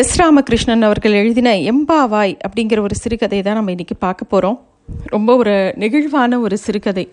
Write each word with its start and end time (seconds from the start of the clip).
S 0.00 0.20
Ramakrishnan 0.20 0.82
அவர்கள் 0.82 1.12
எழுதின 1.12 1.50
எம்பாவாய் 1.54 2.38
அப்படிங்கிற 2.46 2.80
ஒரு 2.80 2.94
சிறுகதை 2.94 3.42
தான் 3.42 3.54
நம்ம 3.54 3.70
இன்றைக்கி 3.70 3.94
பார்க்க 3.98 4.24
போகிறோம் 4.24 4.56
ரொம்ப 5.06 5.36
ஒரு 5.36 5.74
நெகிழ்வான 5.78 6.40
ஒரு 6.40 6.56
சிறுகதை. 6.58 7.04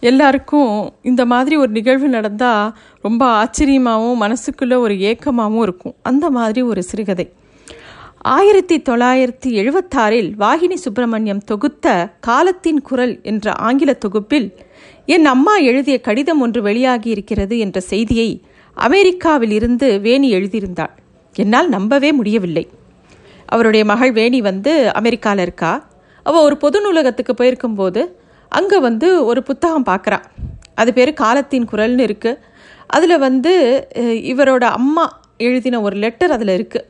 எல்லாருக்கும் 0.00 0.92
இந்த 1.02 1.26
மாதிரி 1.26 1.56
ஒரு 1.56 1.70
நிகழ்வு 1.70 2.08
நடந்தால் 2.08 2.76
ரொம்ப 3.00 3.22
ஆச்சரியமாகவும் 3.42 4.20
மனசுக்குள்ளே 4.22 4.76
ஒரு 4.76 4.94
ஏக்கமாகவும் 4.94 5.62
இருக்கும். 5.62 5.94
அந்த 6.02 6.30
மாதிரி 6.30 6.62
ஒரு 6.62 6.82
சிறுகதை. 6.82 7.32
ஆயிரத்தி 8.18 8.78
தொள்ளாயிரத்தி 8.78 9.52
எழுபத்தாறில் 9.62 10.30
வாகினி 10.38 10.74
சுப்பிரமணியம் 10.74 11.42
தொகுத்த 11.44 12.08
காலத்தின் 12.20 12.82
குரல் 12.82 13.18
என்ற 13.22 13.52
ஆங்கில 13.52 13.92
தொகுப்பில் 13.92 14.56
என் 15.06 15.24
அம்மா 15.24 15.56
எழுதிய 15.56 16.00
கடிதம் 16.00 16.40
ஒன்று 16.40 16.62
வெளியாகி 16.62 17.10
இருக்கிறது 17.10 17.58
என்ற 17.58 17.80
செய்தியை 17.80 18.42
அமெரிக்காவில் 18.74 19.50
இருந்து 19.50 20.00
வேணி 20.00 20.30
எழுதியிருந்தாள். 20.32 20.94
என்னால் 21.42 21.68
நம்பவே 21.76 22.10
முடியவில்லை. 22.18 22.64
அவருடைய 23.54 23.82
மகள் 23.90 24.12
வேணி 24.18 24.38
வந்து 24.50 24.72
அமெரிக்காவில் 25.00 25.42
இருக்கா? 25.46 25.72
அவள் 26.26 26.46
ஒரு 26.48 26.56
பொது 26.62 26.78
நூலகத்துக்கு 26.84 27.32
போயிருக்கும்போது 27.40 28.02
அங்கே 28.52 28.78
வந்து 28.88 29.08
ஒரு 29.30 29.40
புத்தகம் 29.48 29.88
பார்க்குறா 29.90 30.18
அது 30.80 30.90
பேர் 30.96 31.12
காலத்தின் 31.22 31.68
குரல்னு 31.72 32.06
இருக்குது 32.08 32.40
அதில் 32.96 33.22
வந்து 33.26 33.52
இவரோட 34.32 34.64
அம்மா 34.78 35.04
எழுதின 35.46 35.80
ஒரு 35.86 35.96
லெட்டர் 36.04 36.34
அதில் 36.36 36.52
இருக்குது 36.56 36.86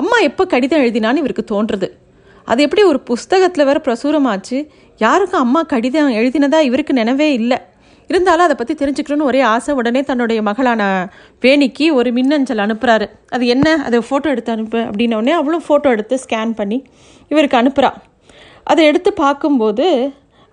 அம்மா 0.00 0.16
எப்போ 0.28 0.42
கடிதம் 0.52 0.82
எழுதினான்னு 0.84 1.22
இவருக்கு 1.22 1.44
தோன்றுறது 1.52 1.88
அது 2.48 2.60
எப்படி 2.66 2.82
ஒரு 2.90 2.98
புஸ்தகத்தில் 3.10 3.68
வர 3.68 3.78
பிரசுரமாச்சு? 3.86 4.58
யாருக்கும் 5.04 5.44
அம்மா 5.44 5.60
கடிதம் 5.72 6.10
எழுதினதா 6.18 6.58
இவருக்கு 6.68 6.92
நினைவே 7.00 7.28
இல்லை. 7.40 7.58
இருந்தாலும் 8.10 8.46
அதை 8.46 8.56
பற்றி 8.58 8.74
தெரிஞ்சுக்கணும்னு 8.80 9.28
ஒரே 9.30 9.40
ஆசை. 9.52 9.74
உடனே 9.74 10.02
தன்னுடைய 10.02 10.42
மகளான 10.42 10.82
வேணிக்கு 11.42 11.86
ஒரு 11.92 12.12
மின்னஞ்சல் 12.12 12.62
அனுப்புகிறாரு 12.64 13.06
அது 13.28 13.46
என்ன? 13.46 13.68
அதை 13.84 13.98
ஃபோட்டோ 14.08 14.28
எடுத்து 14.34 14.52
அனுப்பு 14.52 14.78
அப்படின்னோடனே 14.78 15.34
அவளும் 15.40 15.64
ஃபோட்டோ 15.68 15.88
எடுத்து 15.94 16.18
ஸ்கேன் 16.24 16.52
பண்ணி 16.54 16.78
இவருக்கு 17.28 17.58
அனுப்புகிறா 17.62 17.90
அதை 18.64 18.84
எடுத்து 18.84 19.12
பார்க்கும்போது 19.12 19.86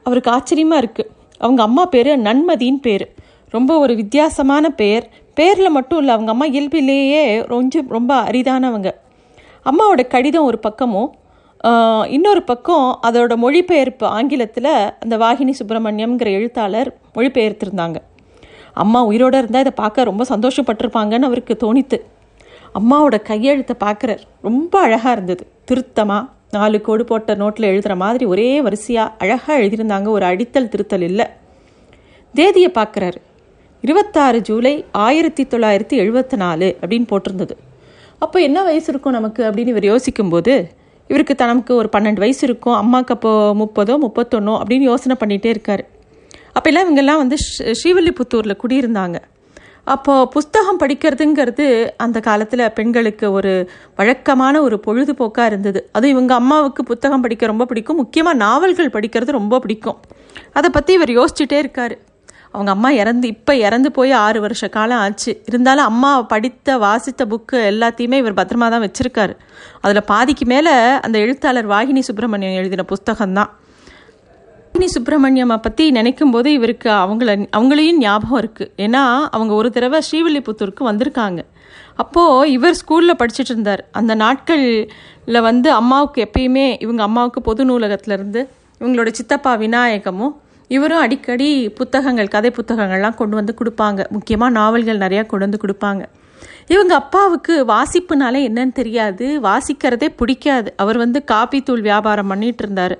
அவருக்கு 0.06 0.32
ஆச்சரியமாக 0.32 0.84
இருக்குது 0.86 1.12
அவங்க 1.38 1.62
அம்மா 1.64 1.84
பேர் 1.86 2.12
நன்மதின்னு 2.28 2.82
பேர். 2.82 3.06
ரொம்ப 3.54 3.72
ஒரு 3.80 3.94
வித்தியாசமான 3.96 4.70
பேர். 4.70 5.06
பேரில் 5.34 5.76
மட்டும் 5.78 6.00
இல்லை 6.02 6.14
அவங்க 6.14 6.32
அம்மா 6.32 6.46
இயல்பிலேயே 6.46 7.24
ரொம்ப 7.54 7.82
ரொம்ப 7.88 8.14
அரிதானவங்க. 8.22 8.90
அம்மாவோட 9.66 10.02
கடிதம் 10.08 10.44
ஒரு 10.44 10.60
பக்கமும் 10.60 11.10
இன்னொரு 12.16 12.42
பக்கம் 12.44 12.88
அதோட 13.08 13.36
மொழிபெயர்ப்பு 13.36 14.06
ஆங்கிலத்தில் 14.06 14.74
அந்த 15.04 15.16
வாகினி 15.18 15.54
சுப்பிரமணியம்ங்கிற 15.60 16.30
எழுத்தாளர் 16.38 16.90
மொழிபெயர்த்திருந்தாங்க. 17.16 17.98
அம்மா 18.74 19.08
உயிரோட 19.10 19.36
இருந்தால் 19.42 19.64
இதை 19.66 19.74
பார்க்க 19.76 20.04
ரொம்ப 20.04 20.26
சந்தோஷப்பட்டிருப்பாங்கன்னு 20.30 21.30
அவருக்கு 21.30 21.56
தோணித்து. 21.64 21.98
அம்மாவோட 22.80 23.22
கையெழுத்தை 23.22 23.76
பார்க்குறார் 23.86 24.22
ரொம்ப 24.42 24.74
அழகாக 24.80 25.12
இருந்தது. 25.12 25.48
திருத்தமாக 25.66 26.30
நாலு 26.52 26.82
கோடு 26.82 27.06
போட்ட 27.06 27.36
நோட்டில் 27.36 27.70
எழுதுகிற 27.72 27.96
மாதிரி 27.96 28.26
ஒரே 28.26 28.62
வரிசையாக 28.62 29.14
அழகாக 29.18 29.60
எழுதியிருந்தாங்க. 29.60 30.08
ஒரு 30.08 30.26
அடித்தல் 30.26 30.72
திருத்தல் 30.76 31.02
இல்லை. 31.02 31.26
தேதியை 32.34 32.72
பார்க்குறாரு. 32.76 33.20
இருபத்தாறு 33.82 34.42
ஜூலை 34.42 34.86
ஆயிரத்தி 34.92 35.44
தொள்ளாயிரத்தி 35.44 35.96
எழுபத்தி 36.04 36.36
நாலு 36.36 36.78
அப்படின்னு 36.82 37.08
போட்டிருந்தது. 37.10 37.56
அப்போ 38.20 38.38
என்ன 38.42 38.64
வயசு 38.64 38.90
இருக்கும் 38.92 39.20
நமக்கு 39.20 39.42
அப்படின்னு 39.50 39.74
இவர் 39.76 39.92
யோசிக்கும்போது 39.94 40.54
இவருக்கு 41.08 41.36
தனக்கு 41.36 41.76
ஒரு 41.76 41.90
பன்னெண்டு 41.98 42.20
வயசு 42.20 42.48
இருக்கும். 42.48 42.74
அம்மாவுக்கு 42.74 43.14
அப்போ 43.14 43.54
முப்பதோ 43.54 43.98
முப்பத்தொன்னோ 44.02 44.62
அப்படின்னு 44.62 44.80
யோசனை 44.80 45.18
பண்ணிகிட்டே 45.20 45.46
இருக்கார். 45.46 45.88
அப்போல்லாம் 46.60 46.88
இவங்கெல்லாம் 46.90 47.16
வந்து 47.16 47.36
ஸ்ரீ- 47.36 47.74
ஸ்ரீவில்லிபுத்தூரில் 47.84 48.58
குடியிருந்தாங்க. 48.68 49.16
அப்போது 49.84 50.28
புஸ்தகம் 50.28 50.80
படிக்கிறதுங்கிறது 50.80 51.90
அந்த 51.98 52.20
காலத்தில் 52.20 52.72
பெண்களுக்கு 52.72 53.32
ஒரு 53.32 53.70
வழக்கமான 53.96 54.62
ஒரு 54.62 54.82
பொழுதுபோக்காக 54.86 55.46
இருந்தது. 55.46 55.90
அதுவும் 55.92 56.12
இவங்க 56.12 56.34
அம்மாவுக்கு 56.34 56.84
புத்தகம் 56.84 57.22
படிக்க 57.22 57.46
ரொம்ப 57.46 57.66
பிடிக்கும். 57.66 57.96
முக்கியமாக 57.96 58.38
நாவல்கள் 58.38 58.90
படிக்கிறது 58.90 59.32
ரொம்ப 59.32 59.60
பிடிக்கும். 59.60 59.98
அதை 60.54 60.70
பற்றி 60.70 60.94
இவர் 60.94 61.10
யோசிச்சுட்டே 61.10 61.54
இருக்காரு. 61.54 61.98
அவங்க 62.54 62.72
அம்மா 62.76 62.90
இறந்து 63.02 63.28
இப்போ 63.34 63.54
இறந்து 63.66 63.90
போய் 63.98 64.12
ஆறு 64.26 64.40
வருஷ 64.46 64.68
காலம் 64.76 65.02
ஆச்சு. 65.06 65.32
இருந்தாலும் 65.50 65.88
அம்மா 65.92 66.12
படித்த 66.34 66.78
வாசித்த 66.86 67.26
புக்கு 67.32 67.60
எல்லாத்தையுமே 67.72 68.18
இவர் 68.24 68.40
பத்திரமா 68.40 68.68
தான் 68.74 68.86
வச்சுருக்காரு. 68.86 69.36
அதில் 69.82 70.08
பாதிக்கு 70.12 70.46
மேலே 70.54 70.74
அந்த 71.06 71.18
எழுத்தாளர் 71.26 71.70
வாகினி 71.74 72.04
சுப்பிரமணியம் 72.10 72.58
எழுதின 72.62 72.86
புஸ்தகம்தான். 72.94 73.52
வாகினி 74.68 74.88
சுப்பிரமணியம்மை 74.98 75.58
பற்றி 75.66 75.84
நினைக்கும் 75.98 76.32
போது 76.32 76.52
இவருக்கு 76.58 76.90
அவங்கள 77.02 77.32
அவங்களையும் 77.58 78.00
ஞாபகம் 78.06 78.40
இருக்குது 78.44 78.72
ஏன்னா 78.86 79.04
அவங்க 79.36 79.54
ஒரு 79.54 79.72
தடவை 79.72 80.02
ஸ்ரீவில்லிபுத்தூருக்கு 80.08 80.84
வந்திருக்காங்க. 80.90 81.42
அப்போது 82.02 82.52
இவர் 82.52 82.80
ஸ்கூலில் 82.82 83.20
படிச்சுட்டு 83.20 83.54
இருந்தார். 83.54 83.82
அந்த 84.00 84.14
நாட்களில் 84.24 85.42
வந்து 85.50 85.70
அம்மாவுக்கு 85.80 86.20
எப்பயுமே 86.28 86.66
இவங்க 86.80 87.04
அம்மாவுக்கு 87.04 87.42
பொது 87.42 87.64
நூலகத்திலேருந்து 87.70 88.42
இவங்களோட 88.82 89.10
சித்தப்பா 89.20 89.52
விநாயகமும் 89.66 90.34
இவரும் 90.76 91.02
அடிக்கடி 91.06 91.50
புத்தகங்கள் 91.80 92.34
கதை 92.36 92.52
புத்தகங்கள்லாம் 92.58 93.20
கொண்டு 93.22 93.36
வந்து 93.40 93.54
கொடுப்பாங்க. 93.60 94.02
முக்கியமாக 94.16 94.56
நாவல்கள் 94.60 95.04
நிறையா 95.06 95.26
கொண்டு 95.26 95.48
வந்து 95.48 95.64
கொடுப்பாங்க. 95.64 96.04
இவங்க 96.74 96.94
அப்பாவுக்கு 97.02 97.54
வாசிப்புனாலே 97.72 98.42
என்னன்னு 98.50 98.74
தெரியாது. 98.82 99.28
வாசிக்கிறதே 99.48 100.10
பிடிக்காது. 100.20 100.70
அவர் 100.84 100.98
வந்து 101.04 101.20
காப்பி 101.32 101.60
தூள் 101.62 101.88
வியாபாரம் 101.90 102.32
பண்ணிட்டு 102.34 102.64
இருந்தார். 102.66 102.98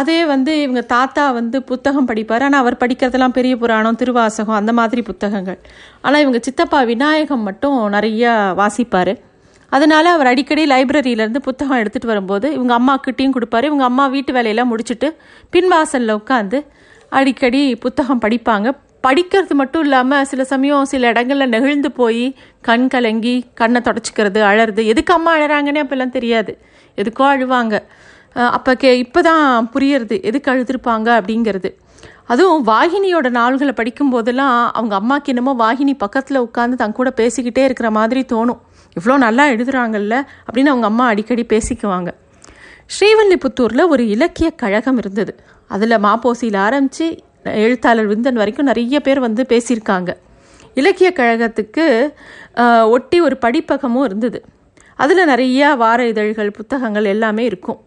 அதே 0.00 0.18
வந்து 0.32 0.52
இவங்க 0.64 0.82
தாத்தா 0.94 1.24
வந்து 1.38 1.56
புத்தகம் 1.70 2.08
படிப்பார். 2.10 2.44
ஆனால் 2.46 2.62
அவர் 2.64 2.80
படிக்கிறதெல்லாம் 2.82 3.36
பெரிய 3.38 3.54
புராணம் 3.62 4.00
திருவாசகம் 4.02 4.58
அந்த 4.60 4.72
மாதிரி 4.80 5.02
புத்தகங்கள். 5.10 5.58
ஆனால் 6.00 6.22
இவங்க 6.24 6.40
சித்தப்பா 6.48 6.80
விநாயகம் 6.92 7.46
மட்டும் 7.48 7.78
நிறையா 7.96 8.32
வாசிப்பார். 8.60 9.14
அதனால 9.76 10.12
அவர் 10.16 10.30
அடிக்கடி 10.30 10.62
லைப்ரரியிலேருந்து 10.72 11.42
புத்தகம் 11.48 11.80
எடுத்துகிட்டு 11.82 12.12
வரும்போது 12.12 12.46
இவங்க 12.56 12.72
அம்மாக்கிட்டேயும் 12.78 13.34
கொடுப்பாரு. 13.36 13.64
இவங்க 13.70 13.84
அம்மா 13.90 14.04
வீட்டு 14.14 14.32
வேலையெல்லாம் 14.36 14.70
முடிச்சுட்டு 14.72 15.08
பின்வாசலில் 15.54 16.14
உட்காந்து 16.20 16.58
அடிக்கடி 17.18 17.62
புத்தகம் 17.84 18.22
படிப்பாங்க. 18.24 18.68
படிக்கிறது 19.06 19.54
மட்டும் 19.60 19.82
இல்லாமல் 19.86 20.26
சில 20.30 20.42
சமயம் 20.52 20.86
சில 20.92 21.08
இடங்களில் 21.12 21.52
நெகிழ்ந்து 21.54 21.90
போய் 21.98 22.24
கண் 22.68 22.86
கலங்கி 22.94 23.34
கண்ணை 23.60 23.80
தொடச்சிக்கிறது 23.88 24.40
அழறது. 24.50 24.82
எதுக்கு 24.92 25.12
அம்மா 25.16 25.32
அழறாங்கன்னே 25.38 25.82
அப்போல்லாம் 25.84 26.14
தெரியாது. 26.18 26.52
எதுக்கோ 26.98 27.24
அழுவாங்க. 27.32 27.74
அப்போ 28.56 28.72
கே 28.82 28.90
இப்போ 29.04 29.20
தான் 29.28 29.68
புரியறது. 29.74 30.16
எதுக்கு 30.28 30.50
அழுதுருப்பாங்க 30.52 31.08
அப்படிங்கிறது. 31.18 31.70
அதுவும் 32.32 32.62
வாகினியோட 32.70 33.28
நாள்களை 33.40 33.72
படிக்கும் 33.80 34.12
போதெல்லாம் 34.14 34.54
அவங்க 34.78 34.94
அம்மாக்கு 35.00 35.30
என்னமோ 35.32 35.52
வாகினி 35.64 35.94
பக்கத்தில் 36.04 36.44
உட்காந்து 36.46 36.80
தன் 36.82 36.96
கூட 37.00 37.10
பேசிக்கிட்டே 37.20 37.64
இருக்கிற 37.68 37.88
மாதிரி 37.98 38.22
தோணும். 38.32 38.60
இவ்வளோ 38.96 39.16
நல்லா 39.26 39.44
எழுதுறாங்கல்ல 39.54 40.14
அப்படின்னு 40.46 40.72
அவங்க 40.72 40.88
அம்மா 40.92 41.06
அடிக்கடி 41.12 41.44
பேசிக்குவாங்க. 41.52 42.10
ஸ்ரீவல்லிபுத்தூரில் 42.94 43.90
ஒரு 43.94 44.02
இலக்கிய 44.14 44.48
கழகம் 44.62 44.98
இருந்தது. 45.02 45.32
அதில் 45.74 46.02
மாப்போசியில் 46.06 46.58
ஆரம்பித்து 46.66 47.06
எழுத்தாளர் 47.64 48.10
விந்தன் 48.10 48.40
வரைக்கும் 48.40 48.68
நிறைய 48.70 49.00
பேர் 49.00 49.20
வந்து 49.26 49.42
பேசியிருக்காங்க. 49.52 50.10
இலக்கிய 50.80 51.08
கழகத்துக்கு 51.16 51.84
ஒட்டி 52.94 53.18
ஒரு 53.20 53.36
படிப்பகமும் 53.44 54.04
இருந்தது. 54.04 54.38
அதில் 55.02 55.28
நிறையா 55.32 55.68
வார 55.76 56.00
இதழ்கள் 56.06 56.50
புத்தகங்கள் 56.50 57.04
எல்லாமே 57.04 57.44
இருக்கும். 57.44 57.80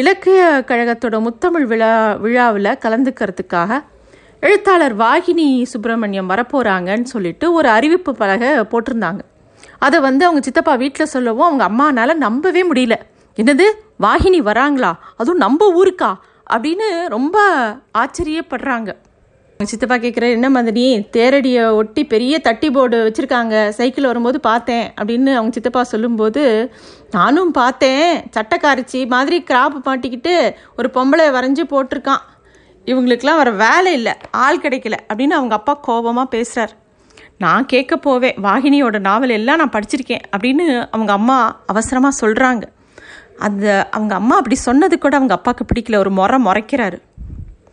இலக்கிய 0.00 0.40
கழகத்தோட 0.70 1.16
முத்தமிழ் 1.26 1.66
விழா 1.72 1.92
விழாவில் 2.24 2.78
கலந்துக்கிறதுக்காக 2.84 3.80
எழுத்தாளர் 4.46 4.96
வாகினி 4.96 5.46
சுப்பிரமணியம் 5.72 6.30
வரப்போகிறாங்கன்னு 6.30 7.08
சொல்லிட்டு 7.14 7.46
ஒரு 7.52 7.68
அறிவிப்பு 7.68 8.14
பலகை 8.14 8.50
போட்டிருந்தாங்க. 8.72 9.22
அதை 9.78 10.00
வந்து 10.00 10.24
அவங்க 10.24 10.42
சித்தப்பா 10.42 10.74
வீட்டில் 10.74 11.06
சொல்லவும் 11.06 11.60
அவங்க 11.60 11.68
அம்மானால 11.68 12.14
நம்பவே 12.14 12.70
முடியல. 12.72 12.94
என்னது? 13.36 13.64
வாகினி 14.00 14.40
வராங்களா? 14.40 14.92
அதுவும் 15.16 15.36
நம்ம 15.36 15.84
ஊருக்கா? 15.84 16.14
அப்படின்னு 16.50 17.06
ரொம்ப 17.06 17.48
ஆச்சரியப்படுறாங்க. 17.98 18.96
அவங்க 19.58 19.72
சித்தப்பா 19.72 19.94
கேட்குற 19.94 20.30
என்ன 20.30 20.62
மதனி 20.62 21.02
தேரடியை 21.12 21.70
ஒட்டி 21.70 22.04
பெரிய 22.04 22.38
தட்டி 22.38 22.70
போர்டு 22.70 23.12
வச்சுருக்காங்க. 23.12 23.68
சைக்கிள் 23.68 24.04
வரும்போது 24.04 24.40
பார்த்தேன் 24.40 24.92
அப்படின்னு 25.00 25.32
அவங்க 25.32 25.50
சித்தப்பா 25.50 25.82
சொல்லும்போது 25.82 26.72
நானும் 27.10 27.50
பார்த்தேன். 27.50 28.22
சட்டக்காரிச்சி 28.36 29.06
மாதிரி 29.06 29.44
கிராப் 29.46 29.80
மாட்டிக்கிட்டு 29.84 30.54
ஒரு 30.76 30.90
பொம்பளை 30.94 31.30
வரைஞ்சி 31.30 31.64
போட்டிருக்கான். 31.70 32.20
இவங்களுக்கெல்லாம் 32.84 33.36
வர 33.36 33.50
வேலை 33.50 33.92
இல்லை. 33.92 34.12
ஆள் 34.30 34.58
கிடைக்கல. 34.58 34.92
அப்படின்னு 35.14 35.30
அவங்க 35.30 35.54
அப்பா 35.54 35.74
கோபமாக 35.74 36.28
பேசுகிறார் 36.28 36.84
நான் 37.38 37.66
கேட்க 37.66 37.96
போவேன் 37.96 38.36
வாகினியோட 38.42 38.98
நாவல் 38.98 39.28
எல்லாம் 39.28 39.56
நான் 39.56 39.72
படிச்சிருக்கேன் 39.72 40.22
அப்படின்னு 40.36 40.88
அவங்க 40.90 41.12
அம்மா 41.12 41.60
அவசரமாக 41.66 42.26
சொல்கிறாங்க 42.26 42.62
அந்த 43.38 43.88
அவங்க 43.90 44.14
அம்மா 44.14 44.36
அப்படி 44.36 44.54
சொன்னது 44.54 44.98
கூட 44.98 45.16
அவங்க 45.16 45.34
அப்பாவுக்கு 45.34 45.64
பிடிக்கல. 45.72 45.96
ஒரு 45.96 46.10
முறை 46.10 46.44
முறைக்கிறாரு. 46.44 46.98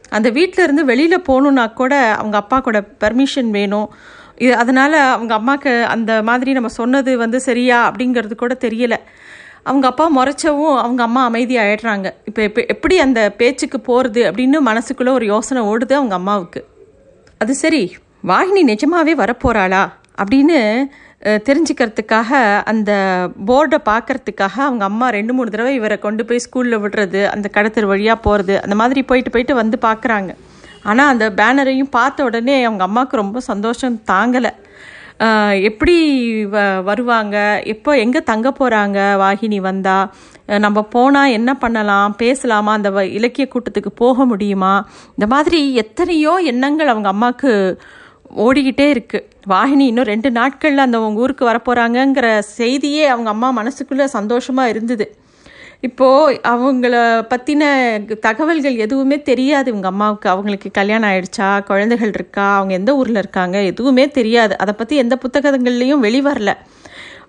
அந்த 0.09 0.29
வீட்டில் 0.29 0.63
இருந்து 0.63 0.85
வெளியில் 0.85 1.25
போகணுன்னா 1.27 1.73
கூட 1.73 2.15
அவங்க 2.15 2.37
அப்பா 2.37 2.59
கூட 2.59 2.83
பெர்மிஷன் 2.99 3.49
வேணும். 3.49 3.93
இது 4.37 4.55
அதனால் 4.55 4.93
அவங்க 4.93 5.33
அம்மாவுக்கு 5.33 5.85
அந்த 5.85 6.23
மாதிரி 6.23 6.51
நம்ம 6.51 6.67
சொன்னது 6.67 7.17
வந்து 7.17 7.39
சரியா 7.39 7.91
அப்படிங்கிறது 7.91 8.35
கூட 8.35 8.57
தெரியல. 8.59 8.97
அவங்க 9.63 9.87
அப்பா 9.87 10.05
முறைச்சவும் 10.09 10.77
அவங்க 10.77 11.03
அம்மா 11.03 11.29
அமைதியாகிடுறாங்க 11.29 12.11
இப்போ 12.25 12.41
எப்ப 12.41 12.65
எப்படி 12.65 12.99
அந்த 12.99 13.31
பேச்சுக்கு 13.37 13.79
போகிறது 13.79 14.31
அப்படின்னு 14.31 14.59
மனசுக்குள்ளே 14.65 15.09
ஒரு 15.09 15.25
யோசனை 15.25 15.63
ஓடுது 15.63 15.93
அவங்க 15.93 16.15
அம்மாவுக்கு. 16.15 16.67
அது 17.37 17.55
சரி. 17.55 17.95
வாகினி 18.27 18.61
நிஜமாவே 18.63 19.13
வரப்போறாளா? 19.21 19.81
அப்படின்னு 20.21 20.59
தெரிஞ்சுக்கிறதுக்காக 21.47 22.29
அந்த 22.63 22.91
போர்டை 23.47 23.77
பார்க்கறதுக்காக 23.89 24.57
அவங்க 24.57 24.83
அம்மா 24.85 25.09
ரெண்டு 25.09 25.33
மூணு 25.33 25.49
தடவை 25.49 25.73
இவரை 25.75 25.97
கொண்டு 25.99 26.25
போய் 26.25 26.43
ஸ்கூலில் 26.45 26.81
விடுறது 26.83 27.25
அந்த 27.25 27.49
கடத்தர் 27.53 27.85
வழியாக 27.85 28.19
போகிறது 28.19 28.61
அந்த 28.61 28.75
மாதிரி 28.75 29.03
போயிட்டு 29.03 29.29
போயிட்டு 29.29 29.55
வந்து 29.55 29.77
பார்க்குறாங்க. 29.81 30.35
ஆனால் 30.83 31.07
அந்த 31.07 31.29
பேனரையும் 31.29 31.89
பார்த்த 31.89 32.23
உடனே 32.23 32.63
அவங்க 32.63 32.83
அம்மாவுக்கு 32.83 33.15
ரொம்ப 33.15 33.39
சந்தோஷம் 33.39 34.01
தாங்கலை. 34.11 34.49
எப்படி 35.61 35.97
வ 36.45 36.83
வருவாங்க? 36.83 37.61
எப்போ 37.65 37.97
எங்கே 37.97 38.21
தங்க 38.23 38.53
போகிறாங்க 38.59 38.99
வாகினி 39.23 39.57
வந்தால் 39.57 40.11
நம்ம 40.45 40.83
போனால் 40.83 41.31
என்ன 41.31 41.51
பண்ணலாம்? 41.53 42.15
பேசலாமா? 42.15 42.71
அந்த 42.73 42.89
வ- 42.89 43.11
இலக்கிய 43.11 43.47
கூட்டத்துக்கு 43.49 43.91
போக 43.95 44.25
முடியுமா? 44.25 44.87
இந்த 45.09 45.27
மாதிரி 45.27 45.73
எத்தனையோ 45.73 46.33
எண்ணங்கள் 46.35 46.87
அவங்க 46.87 47.07
அம்மாவுக்கு 47.07 47.53
ஓடிக்கிட்டே 48.35 48.85
இருக்குது 48.93 49.23
வாகினி 49.49 49.79
இன்னும் 49.79 50.03
ரெண்டு 50.03 50.31
நாட்களில் 50.31 50.77
அந்த 50.77 50.97
அவங்க 50.97 51.19
ஊருக்கு 51.19 51.49
வரப்போகிறாங்கங்கிற 51.49 52.39
செய்தியே 52.39 53.05
அவங்க 53.05 53.29
அம்மா 53.29 53.53
மனசுக்குள்ளே 53.57 54.03
சந்தோஷமாக 54.03 54.69
இருந்தது. 54.69 55.17
இப்போது 55.79 56.39
அவங்கள 56.43 56.95
பற்றின 57.33 57.63
தகவல்கள் 58.19 58.75
எதுவுமே 58.75 59.21
தெரியாது. 59.21 59.69
இவங்க 59.71 59.87
அம்மாவுக்கு 59.87 60.29
அவங்களுக்கு 60.29 60.71
கல்யாணம் 60.71 61.09
ஆயிடுச்சா? 61.09 61.63
குழந்தைகள் 61.63 62.11
இருக்கா? 62.13 62.55
அவங்க 62.55 62.73
எந்த 62.73 62.95
ஊரில் 62.95 63.15
இருக்காங்க? 63.15 63.61
எதுவுமே 63.61 64.07
தெரியாது. 64.07 64.57
அதை 64.57 64.73
பற்றி 64.73 64.95
எந்த 64.95 65.17
புத்தகங்கள்லேயும் 65.27 66.05
வெளிவரல. 66.07 66.53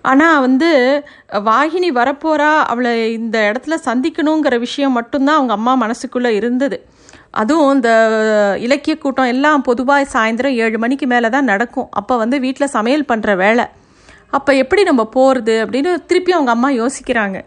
ஆனால் 0.01 0.39
வந்து 0.39 1.03
வாகினி 1.33 1.91
வரப்போகிறா 1.93 2.57
அவளை 2.63 3.13
இந்த 3.13 3.51
இடத்துல 3.51 3.73
சந்திக்கணுங்கிற 3.85 4.59
விஷயம் 4.59 4.91
மட்டும்தான் 4.91 5.35
அவங்க 5.35 5.53
அம்மா 5.53 5.77
மனசுக்குள்ளே 5.81 6.27
இருந்தது. 6.27 6.85
அதுவும் 7.41 7.73
இந்த 7.77 7.91
இலக்கிய 8.65 8.95
கூட்டம் 8.97 9.31
எல்லாம் 9.35 9.65
பொதுவாக 9.69 10.09
சாயந்தரம் 10.13 10.59
ஏழு 10.65 10.77
மணிக்கு 10.83 11.07
மேலே 11.13 11.29
தான் 11.35 11.49
நடக்கும். 11.53 11.89
அப்போ 12.01 12.13
வந்து 12.23 12.39
வீட்டில் 12.45 12.73
சமையல் 12.77 13.09
பண்ணுற 13.11 13.35
வேலை. 13.43 13.65
அப்போ 14.37 14.51
எப்படி 14.61 14.81
நம்ம 14.83 15.03
போகிறது 15.15 15.55
அப்படின்னு 15.63 15.91
திருப்பி 16.09 16.31
அவங்க 16.37 16.51
அம்மா 16.55 16.69
யோசிக்கிறாங்க. 16.81 17.37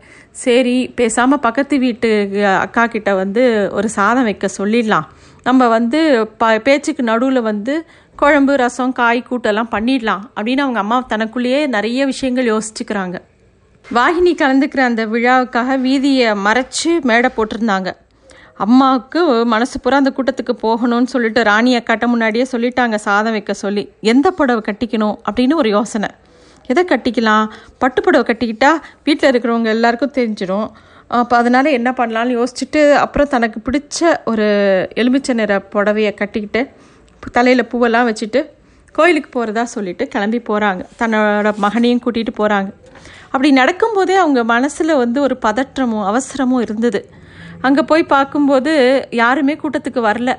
சரி 0.44 0.76
பேசாமல் 0.98 1.42
பக்கத்து 1.46 1.78
வீட்டு 1.84 2.10
அக்கா 2.66 2.84
கிட்ட 2.86 3.10
வந்து 3.22 3.42
ஒரு 3.78 3.88
சாதம் 3.96 4.28
வைக்க 4.28 4.48
சொல்லிடலாம். 4.58 5.08
நம்ம 5.48 5.68
வந்து 5.76 6.00
ப 6.40 6.46
பேச்சுக்கு 6.66 7.02
நடுவில் 7.10 7.40
வந்து 7.50 7.74
குழம்பு 8.18 8.54
ரசம் 8.62 8.94
காய் 9.00 9.20
கூட்டெல்லாம் 9.28 9.72
பண்ணிடலாம் 9.74 10.22
அப்படின்னு 10.36 10.64
அவங்க 10.66 10.80
அம்மா 10.84 10.96
தனக்குள்ளேயே 11.12 11.60
நிறைய 11.76 12.06
விஷயங்கள் 12.12 12.50
யோசிச்சுக்கிறாங்க. 12.52 13.16
வாகினி 13.84 14.32
கலந்துக்கிற 14.40 14.80
அந்த 14.90 15.02
விழாவுக்காக 15.12 15.76
வீதியை 15.84 16.30
மறைச்சு 16.46 16.90
மேடை 17.10 17.30
போட்டிருந்தாங்க. 17.36 17.90
அம்மாவுக்கு 18.64 19.20
மனசு 19.44 19.80
பூரா 19.80 19.96
அந்த 19.96 20.12
கூட்டத்துக்கு 20.16 20.54
போகணும்னு 20.62 21.04
சொல்லிட்டு 21.04 21.42
ராணி 21.42 21.76
அக்காட்ட 21.76 22.06
முன்னாடியே 22.06 22.46
சொல்லிட்டாங்க 22.52 22.94
சாதம் 22.94 23.32
வைக்க 23.32 23.52
சொல்லி. 23.54 23.92
எந்த 24.00 24.30
புடவை 24.30 24.62
கட்டிக்கணும்? 24.66 25.16
அப்படின்னு 25.28 25.54
ஒரு 25.54 25.68
யோசனை. 25.68 26.08
எதை 26.66 26.84
கட்டிக்கலாம்? 26.84 27.46
பட்டு 27.78 28.02
புடவை 28.02 28.24
கட்டிக்கிட்டா 28.30 28.70
வீட்டில் 29.04 29.30
இருக்கிறவங்க 29.30 29.64
எல்லாருக்கும் 29.64 30.16
தெரிஞ்சிடும். 30.18 30.68
அப்போ 31.06 31.36
அதனால் 31.36 31.64
என்ன 31.64 31.90
பண்ணலாம்னு 31.90 32.34
யோசிச்சுட்டு 32.38 32.92
அப்புறம் 32.92 33.28
தனக்கு 33.28 33.60
பிடிச்ச 33.66 34.16
ஒரு 34.24 34.46
எலுமிச்சை 34.94 35.34
நிற 35.34 35.58
புடவையை 35.74 36.14
கட்டிக்கிட்டு 36.14 36.70
தலையில் 37.32 37.68
பூவெல்லாம் 37.72 38.08
வச்சுட்டு 38.10 38.40
கோயிலுக்கு 38.92 39.30
போகிறதா 39.30 39.64
சொல்லிட்டு 39.64 40.08
கிளம்பி 40.08 40.38
போகிறாங்க 40.38 40.82
தன்னோட 40.98 41.48
மகனையும் 41.56 42.00
கூட்டிகிட்டு 42.04 42.34
போகிறாங்க 42.38 42.70
அப்படி 43.24 43.52
நடக்கும்போதே 43.52 44.14
அவங்க 44.14 44.44
மனசில் 44.44 44.94
வந்து 44.96 45.20
ஒரு 45.20 45.38
பதற்றமும் 45.46 46.06
அவசரமும் 46.10 46.60
இருந்தது. 46.60 47.00
அங்கே 47.66 47.82
போய் 47.82 48.12
பார்க்கும்போது 48.14 48.72
யாருமே 49.22 49.54
கூட்டத்துக்கு 49.62 50.00
வரல. 50.08 50.32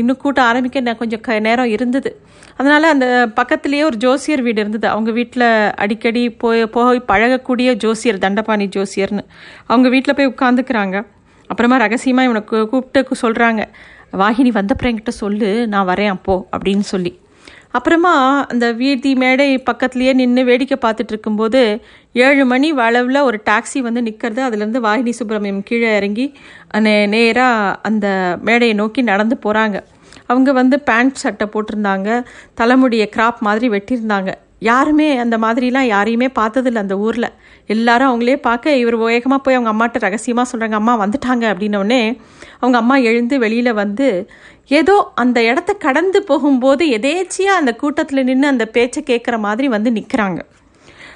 இன்னும் 0.00 0.20
கூட்டம் 0.22 0.46
ஆரம்பிக்க 0.50 0.94
கொஞ்சம் 1.00 1.22
க 1.26 1.38
நேரம் 1.46 1.72
இருந்தது. 1.74 2.10
அதனால் 2.58 2.92
அந்த 2.92 3.06
பக்கத்துலேயே 3.40 3.82
ஒரு 3.88 3.96
ஜோசியர் 4.04 4.42
வீடு 4.46 4.60
இருந்தது. 4.60 4.86
அவங்க 4.92 5.10
வீட்டில் 5.18 5.46
அடிக்கடி 5.82 6.22
போய் 6.42 6.62
போய் 6.76 7.00
பழகக்கூடிய 7.10 7.68
ஜோசியர் 7.84 8.22
தண்டபாணி 8.24 8.66
ஜோசியர்னு. 8.76 9.24
அவங்க 9.66 9.88
வீட்டில் 9.94 10.16
போய் 10.20 10.32
உட்காந்துக்கிறாங்க. 10.34 10.96
அப்புறமா 11.50 11.76
ரகசியமாக 11.84 12.28
இவனை 12.28 12.42
கூப்பிட்டு 12.72 13.16
சொல்கிறாங்க 13.24 13.62
வாகினி 14.22 14.50
வந்தப்புறம் 14.58 14.90
என்கிட்ட 14.92 15.14
சொல்லு 15.22 15.50
நான் 15.72 15.88
வரேன் 15.88 16.12
அப்போ 16.16 16.34
அப்படின்னு 16.56 16.86
சொல்லி. 16.92 17.12
அப்புறமா 17.76 18.12
அந்த 18.52 18.66
வீதி 18.72 19.10
மேடை 19.14 19.46
பக்கத்துலேயே 19.70 20.12
நின்று 20.14 20.42
வேடிக்கை 20.44 20.76
பார்த்துட்டு 20.84 21.12
இருக்கும்போது 21.14 21.60
ஏழு 22.26 22.44
மணி 22.44 22.68
அளவில் 22.86 23.26
ஒரு 23.28 23.38
டாக்ஸி 23.50 23.80
வந்து 23.86 24.02
நிற்கிறது 24.02 24.40
அதுலேருந்து 24.46 24.84
வாகினி 24.86 25.12
சுப்பிரமணியம் 25.18 25.66
கீழே 25.68 25.90
இறங்கி 25.96 26.26
நே 26.86 26.94
நேராக 27.14 27.76
அந்த 27.88 28.06
மேடையை 28.42 28.74
நோக்கி 28.74 29.02
நடந்து 29.10 29.38
போகிறாங்க 29.44 29.78
அவங்க 30.26 30.50
வந்து 30.52 30.76
பேண்ட் 30.80 31.22
சட்டை 31.24 31.46
போட்டிருந்தாங்க 31.52 32.08
தலைமுடியை 32.54 33.08
கிராப் 33.16 33.40
மாதிரி 33.40 33.66
வெட்டியிருந்தாங்க. 33.68 34.30
யாருமே 34.58 35.16
அந்த 35.16 35.38
மாதிரிலாம் 35.38 35.88
யாரையுமே 35.94 36.28
பார்த்ததில்ல 36.38 36.74
அந்த 36.74 36.98
ஊரில். 36.98 37.28
எல்லாரும் 37.66 38.10
அவங்களே 38.10 38.36
பார்க்க 38.36 38.76
இவர் 38.76 38.96
வேகமாக 38.96 39.42
போய் 39.42 39.54
அவங்க 39.54 39.70
அம்மாட்ட 39.72 39.98
ரகசியமாக 39.98 40.50
சொல்கிறாங்க 40.52 40.72
அம்மா 40.72 41.06
வந்துட்டாங்க 41.06 41.44
அப்படின்னோடனே 41.52 42.20
அவங்க 42.60 42.78
அம்மா 42.78 42.96
எழுந்து 42.96 43.38
வெளியில் 43.38 43.72
வந்து 43.72 44.28
ஏதோ 44.66 45.12
அந்த 45.14 45.42
இடத்த 45.42 45.72
கடந்து 45.72 46.22
போகும்போது 46.22 46.86
எதேச்சியாக 46.86 47.60
அந்த 47.60 47.74
கூட்டத்தில் 47.74 48.24
நின்று 48.24 48.48
அந்த 48.48 48.64
பேச்சை 48.66 49.02
கேட்குற 49.06 49.38
மாதிரி 49.38 49.68
வந்து 49.68 49.90
நிற்கிறாங்க 49.90 50.40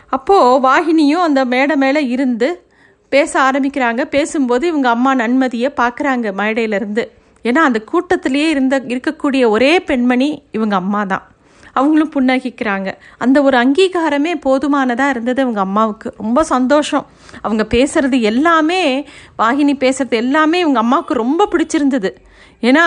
அப்போது 0.09 0.61
வாகினியும் 0.67 1.23
அந்த 1.23 1.45
மேடை 1.45 1.77
மேலே 1.77 2.07
இருந்து 2.07 2.63
பேச 3.09 3.33
ஆரம்பிக்கிறாங்க. 3.41 4.05
பேசும்போது 4.05 4.67
இவங்க 4.67 4.89
அம்மா 4.89 5.15
நன்மதியை 5.15 5.71
பார்க்குறாங்க 5.77 6.33
மேடையிலேருந்து. 6.33 7.05
ஏன்னா 7.45 7.59
அந்த 7.59 7.83
கூட்டத்திலேயே 7.93 8.49
இருந்த 8.49 8.79
இருக்கக்கூடிய 8.79 9.49
ஒரே 9.49 9.81
பெண்மணி 9.81 10.43
இவங்க 10.51 10.77
அம்மா 10.77 11.05
தான் 11.05 11.25
அவங்களும் 11.73 12.13
புன்னகிக்கிறாங்க. 12.17 12.89
அந்த 13.19 13.43
ஒரு 13.43 13.57
அங்கீகாரமே 13.59 14.33
போதுமானதாக 14.41 15.11
இருந்தது 15.11 15.43
அவங்க 15.43 15.61
அம்மாவுக்கு. 15.61 16.15
ரொம்ப 16.19 16.45
சந்தோஷம். 16.45 17.07
அவங்க 17.43 17.67
பேசுறது 17.75 18.21
எல்லாமே 18.21 18.83
வாகினி 19.39 19.75
பேசுறது 19.85 20.17
எல்லாமே 20.25 20.59
இவங்க 20.59 20.79
அம்மாவுக்கு 20.79 21.15
ரொம்ப 21.15 21.49
பிடிச்சிருந்தது. 21.53 22.13
ஏன்னா 22.63 22.87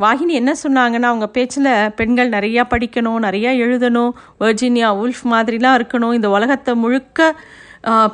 வாகினி 0.00 0.34
என்ன 0.40 0.52
சொன்னாங்கன்னா 0.62 1.08
அவங்க 1.12 1.26
பேச்சில் 1.28 1.68
பெண்கள் 1.96 2.28
நிறையா 2.28 2.62
படிக்கணும் 2.70 3.24
நிறையா 3.26 3.50
எழுதணும் 3.64 4.12
வர்ஜீனியா 4.40 4.90
உல்ஃப் 5.02 5.24
மாதிரிலாம் 5.24 5.78
இருக்கணும். 5.78 6.14
இந்த 6.14 6.30
உலகத்தை 6.30 6.74
முழுக்க 6.74 7.34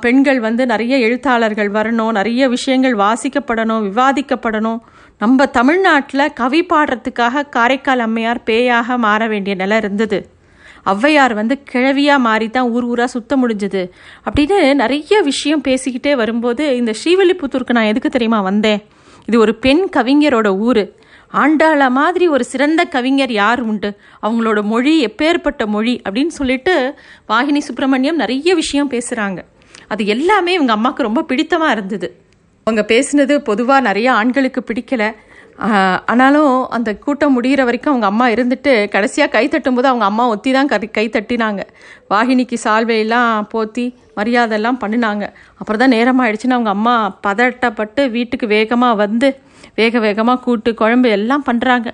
பெண்கள் 0.01 0.41
வந்து 0.41 0.67
நிறைய 0.67 0.99
எழுத்தாளர்கள் 0.99 1.71
வரணும் 1.71 2.13
நிறைய 2.13 2.49
விஷயங்கள் 2.49 2.95
வாசிக்கப்படணும் 2.95 3.87
விவாதிக்கப்படணும். 3.89 4.79
நம்ம 5.21 5.47
தமிழ்நாட்டில் 5.47 6.33
கவி 6.33 6.59
பாடுறதுக்காக 6.71 7.43
காரைக்கால் 7.49 7.99
அம்மையார் 7.99 8.41
பேயாக 8.47 8.97
மாற 9.05 9.27
வேண்டிய 9.27 9.57
நிலை 9.57 9.77
இருந்தது. 9.77 10.19
ஔவையார் 10.93 11.35
வந்து 11.35 11.55
கிழவியாக 11.71 12.19
மாறி 12.19 12.51
தான் 12.51 12.69
ஊர் 12.69 12.85
ஊராக 12.85 13.07
சுத்த 13.07 13.37
முடிஞ்சது. 13.37 13.83
அப்படின்னு 14.27 14.75
நிறைய 14.75 15.21
விஷயம் 15.21 15.63
பேசிக்கிட்டே 15.69 16.13
வரும்போது 16.17 16.77
இந்த 16.77 16.95
ஸ்ரீவில்லிபுத்தூருக்கு 17.01 17.77
நான் 17.79 17.91
எதுக்கு 17.93 18.11
தெரியுமா 18.11 18.41
வந்தேன்? 18.41 18.83
இது 19.27 19.39
ஒரு 19.39 19.55
பெண் 19.55 19.83
கவிஞரோட 19.97 20.51
ஊர். 20.59 20.83
ஆண்டாள 21.33 21.89
மாதிரி 21.91 22.29
ஒரு 22.29 22.45
சிறந்த 22.45 22.85
கவிஞர் 22.85 23.33
யார் 23.33 23.61
உண்டு? 23.61 23.99
அவங்களோட 24.23 24.63
மொழி 24.63 25.07
எப்பேற்பட்ட 25.07 25.67
மொழி 25.67 26.01
அப்படின்னு 26.05 26.35
சொல்லிட்டு 26.41 26.95
வாகினி 27.29 27.59
சுப்பிரமணியம் 27.59 28.17
நிறைய 28.17 28.55
விஷயம் 28.55 28.91
பேசுகிறாங்க 28.91 29.41
அது 29.89 30.07
எல்லாமே 30.07 30.53
இவங்க 30.53 30.73
அம்மாவுக்கு 30.73 31.03
ரொம்ப 31.03 31.23
பிடித்தமாக 31.23 31.73
இருந்தது. 31.73 32.09
அவங்க 32.69 32.83
பேசினது 32.91 33.35
பொதுவாக 33.49 33.85
நிறைய 33.87 34.09
ஆண்களுக்கு 34.21 34.61
பிடிக்கல. 34.69 35.03
ஆனாலும் 36.13 36.55
அந்த 36.77 36.91
கூட்டம் 37.05 37.35
முடிகிற 37.37 37.61
வரைக்கும் 37.69 37.93
அவங்க 37.93 38.09
அம்மா 38.13 38.27
இருந்துட்டு 38.33 38.73
கடைசியாக 38.95 39.31
கை 39.35 39.43
தட்டும்போது 39.53 39.89
அவங்க 39.91 40.07
அம்மா 40.09 40.25
ஒத்தி 40.33 40.51
தான் 40.57 40.71
கை 40.73 40.81
கை 40.99 41.05
தட்டினாங்க. 41.17 41.63
வாகினிக்கு 42.13 42.57
சால்வையெல்லாம் 42.65 43.47
போத்தி 43.53 43.85
மரியாதையெல்லாம் 44.19 44.81
பண்ணினாங்க. 44.83 45.25
அப்புறம் 45.61 45.83
தான் 45.85 45.95
நேரமாயிடுச்சுன்னு 45.97 46.59
அவங்க 46.59 46.73
அம்மா 46.77 46.97
பதட்டப்பட்டு 47.29 48.05
வீட்டுக்கு 48.17 48.49
வேகமாக 48.57 49.01
வந்து 49.05 49.31
வேக 49.81 49.99
வேகமாக 50.09 50.45
கூட்டு 50.49 50.73
குழம்பு 50.83 51.09
எல்லாம் 51.21 51.49
பண்ணுறாங்க 51.51 51.89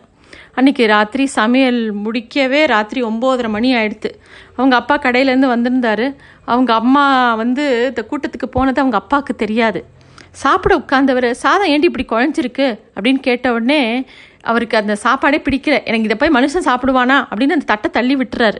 அன்னைக்கு 0.58 0.84
ராத்திரி 0.96 1.24
சமையல் 1.38 1.80
முடிக்கவே 2.04 2.60
ராத்திரி 2.74 3.00
ஒம்போதரை 3.12 3.50
மணி 3.56 3.68
ஆயிடுத்து. 3.78 4.10
அவங்க 4.56 4.74
அப்பா 4.82 4.96
கடையிலேருந்து 5.04 5.54
வந்திருந்தாரு. 5.56 6.06
அவங்க 6.52 6.72
அம்மா 6.82 7.04
வந்து 7.42 7.64
இந்த 7.90 8.02
கூட்டத்துக்கு 8.10 8.48
போனது 8.56 8.82
அவங்க 8.82 8.98
அப்பாவுக்கு 9.02 9.34
தெரியாது. 9.44 9.82
சாப்பிட 10.32 10.78
உட்கார்ந்தவர் 10.78 11.30
சாதம் 11.30 11.66
ஏண்டி 11.66 11.90
இப்படி 11.92 12.26
குழஞ்சிருக்கு? 12.26 12.78
அப்படின்னு 12.96 13.20
கேட்ட 13.20 13.52
உடனே 13.52 14.06
அவருக்கு 14.40 14.76
அந்த 14.76 14.96
சாப்பாடே 14.96 15.38
பிடிக்கல. 15.38 15.84
எனக்கு 15.84 16.02
இதை 16.02 16.16
போய் 16.16 16.28
மனுஷன் 16.28 16.66
சாப்பிடுவானா? 16.66 17.26
அப்படின்னு 17.30 17.52
அந்த 17.52 17.64
தட்டை 17.64 17.90
தள்ளி 17.90 18.16
விட்டுறாரு. 18.16 18.56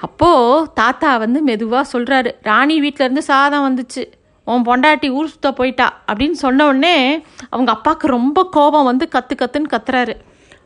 அப்போது 0.00 0.70
தாத்தா 0.74 1.16
வந்து 1.16 1.42
மெதுவாக 1.42 1.98
சொல்கிறாரு 1.98 2.34
ராணி 2.42 2.80
வீட்டிலேருந்து 2.80 3.18
சாதம் 3.18 3.64
வந்துச்சு. 3.66 4.12
உன் 4.44 4.64
பொண்டாட்டி 4.64 5.08
ஊர் 5.08 5.28
சுத்த 5.28 5.52
போயிட்டா. 5.52 6.02
அப்படின்னு 6.12 6.30
சொன்ன 6.30 6.66
உடனே 6.66 7.24
அவங்க 7.50 7.72
அப்பாவுக்கு 7.72 8.06
ரொம்ப 8.06 8.48
கோபம் 8.50 8.84
வந்து 8.84 9.08
கத்து 9.14 9.34
கத்துன்னு 9.36 9.64
கத்துறாரு. 9.70 10.14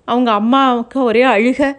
அவங்க 0.05 0.31
அம்மாவுக்கு 0.31 1.03
ஒரே 1.03 1.25
அழுக. 1.25 1.77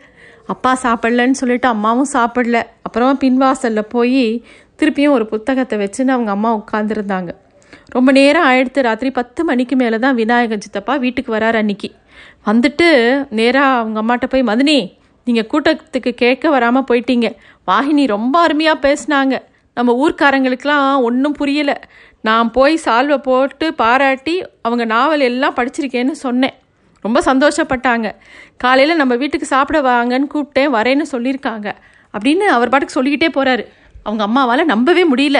அப்பா 0.48 0.80
சாப்பிடலன்னு 0.84 1.32
சொல்லிட்டு 1.32 1.68
அம்மாவும் 1.68 2.08
சாப்பிடல. 2.14 2.64
அப்புறமா 2.82 3.14
பின்வாசலில் 3.14 3.82
போய் 3.82 4.46
திருப்பியும் 4.80 5.10
ஒரு 5.10 5.26
புத்தகத்தை 5.26 5.80
வச்சுன்னு 5.80 6.08
அவங்க 6.08 6.32
அம்மா 6.32 6.64
உட்காந்துருந்தாங்க 6.64 7.30
ரொம்ப 7.96 8.12
நேரம் 8.12 8.48
ஆயிடுத்து. 8.50 8.82
ராத்திரி 8.82 9.12
பத்து 9.12 9.44
மணிக்கு 9.44 9.76
மேலே 9.76 9.98
தான் 10.00 10.16
விநாயகர் 10.16 10.64
சித்தப்பா 10.66 10.96
வீட்டுக்கு 10.96 11.36
வராரு 11.36 11.58
அன்னைக்கு. 11.62 11.90
வந்துட்டு 12.46 12.88
நேராக 13.30 13.80
அவங்க 13.80 13.98
அம்மாட்ட 14.02 14.28
போய் 14.30 14.44
மதினி 14.44 14.78
நீங்கள் 15.28 15.50
கூட்டத்துக்கு 15.54 16.12
கேட்க 16.12 16.50
வராமல் 16.50 16.88
போயிட்டீங்க. 16.92 17.28
வாகினி 17.68 18.08
ரொம்ப 18.08 18.40
அருமையாக 18.40 18.82
பேசினாங்க. 18.88 19.34
நம்ம 19.74 19.92
ஊர்க்காரங்களுக்கெல்லாம் 20.04 21.02
ஒன்றும் 21.02 21.36
புரியலை. 21.40 21.76
நான் 22.22 22.52
போய் 22.52 22.80
சால்வை 22.86 23.18
போட்டு 23.18 23.74
பாராட்டி 23.74 24.44
அவங்க 24.62 24.86
நாவல் 24.86 25.20
எல்லாம் 25.20 25.56
படிச்சிருக்கேன்னு 25.56 26.12
சொன்னேன். 26.26 26.54
ரொம்ப 27.06 27.20
சந்தோஷப்பட்டாங்க. 27.26 28.08
காலையில் 28.58 28.96
நம்ம 28.96 29.16
வீட்டுக்கு 29.16 29.46
சாப்பிட 29.46 29.82
வாங்கன்னு 29.82 30.28
கூப்பிட்டேன் 30.34 30.74
வரேன்னு 30.78 31.06
சொல்லியிருக்காங்க. 31.12 31.70
அப்படின்னு 32.18 32.46
அவர் 32.58 32.70
பாட்டுக்கு 32.70 32.98
சொல்லிக்கிட்டே 32.98 33.30
போகிறாரு 33.38 33.64
அவங்க 34.04 34.24
அம்மாவால் 34.24 34.72
நம்பவே 34.74 35.04
முடியல. 35.14 35.40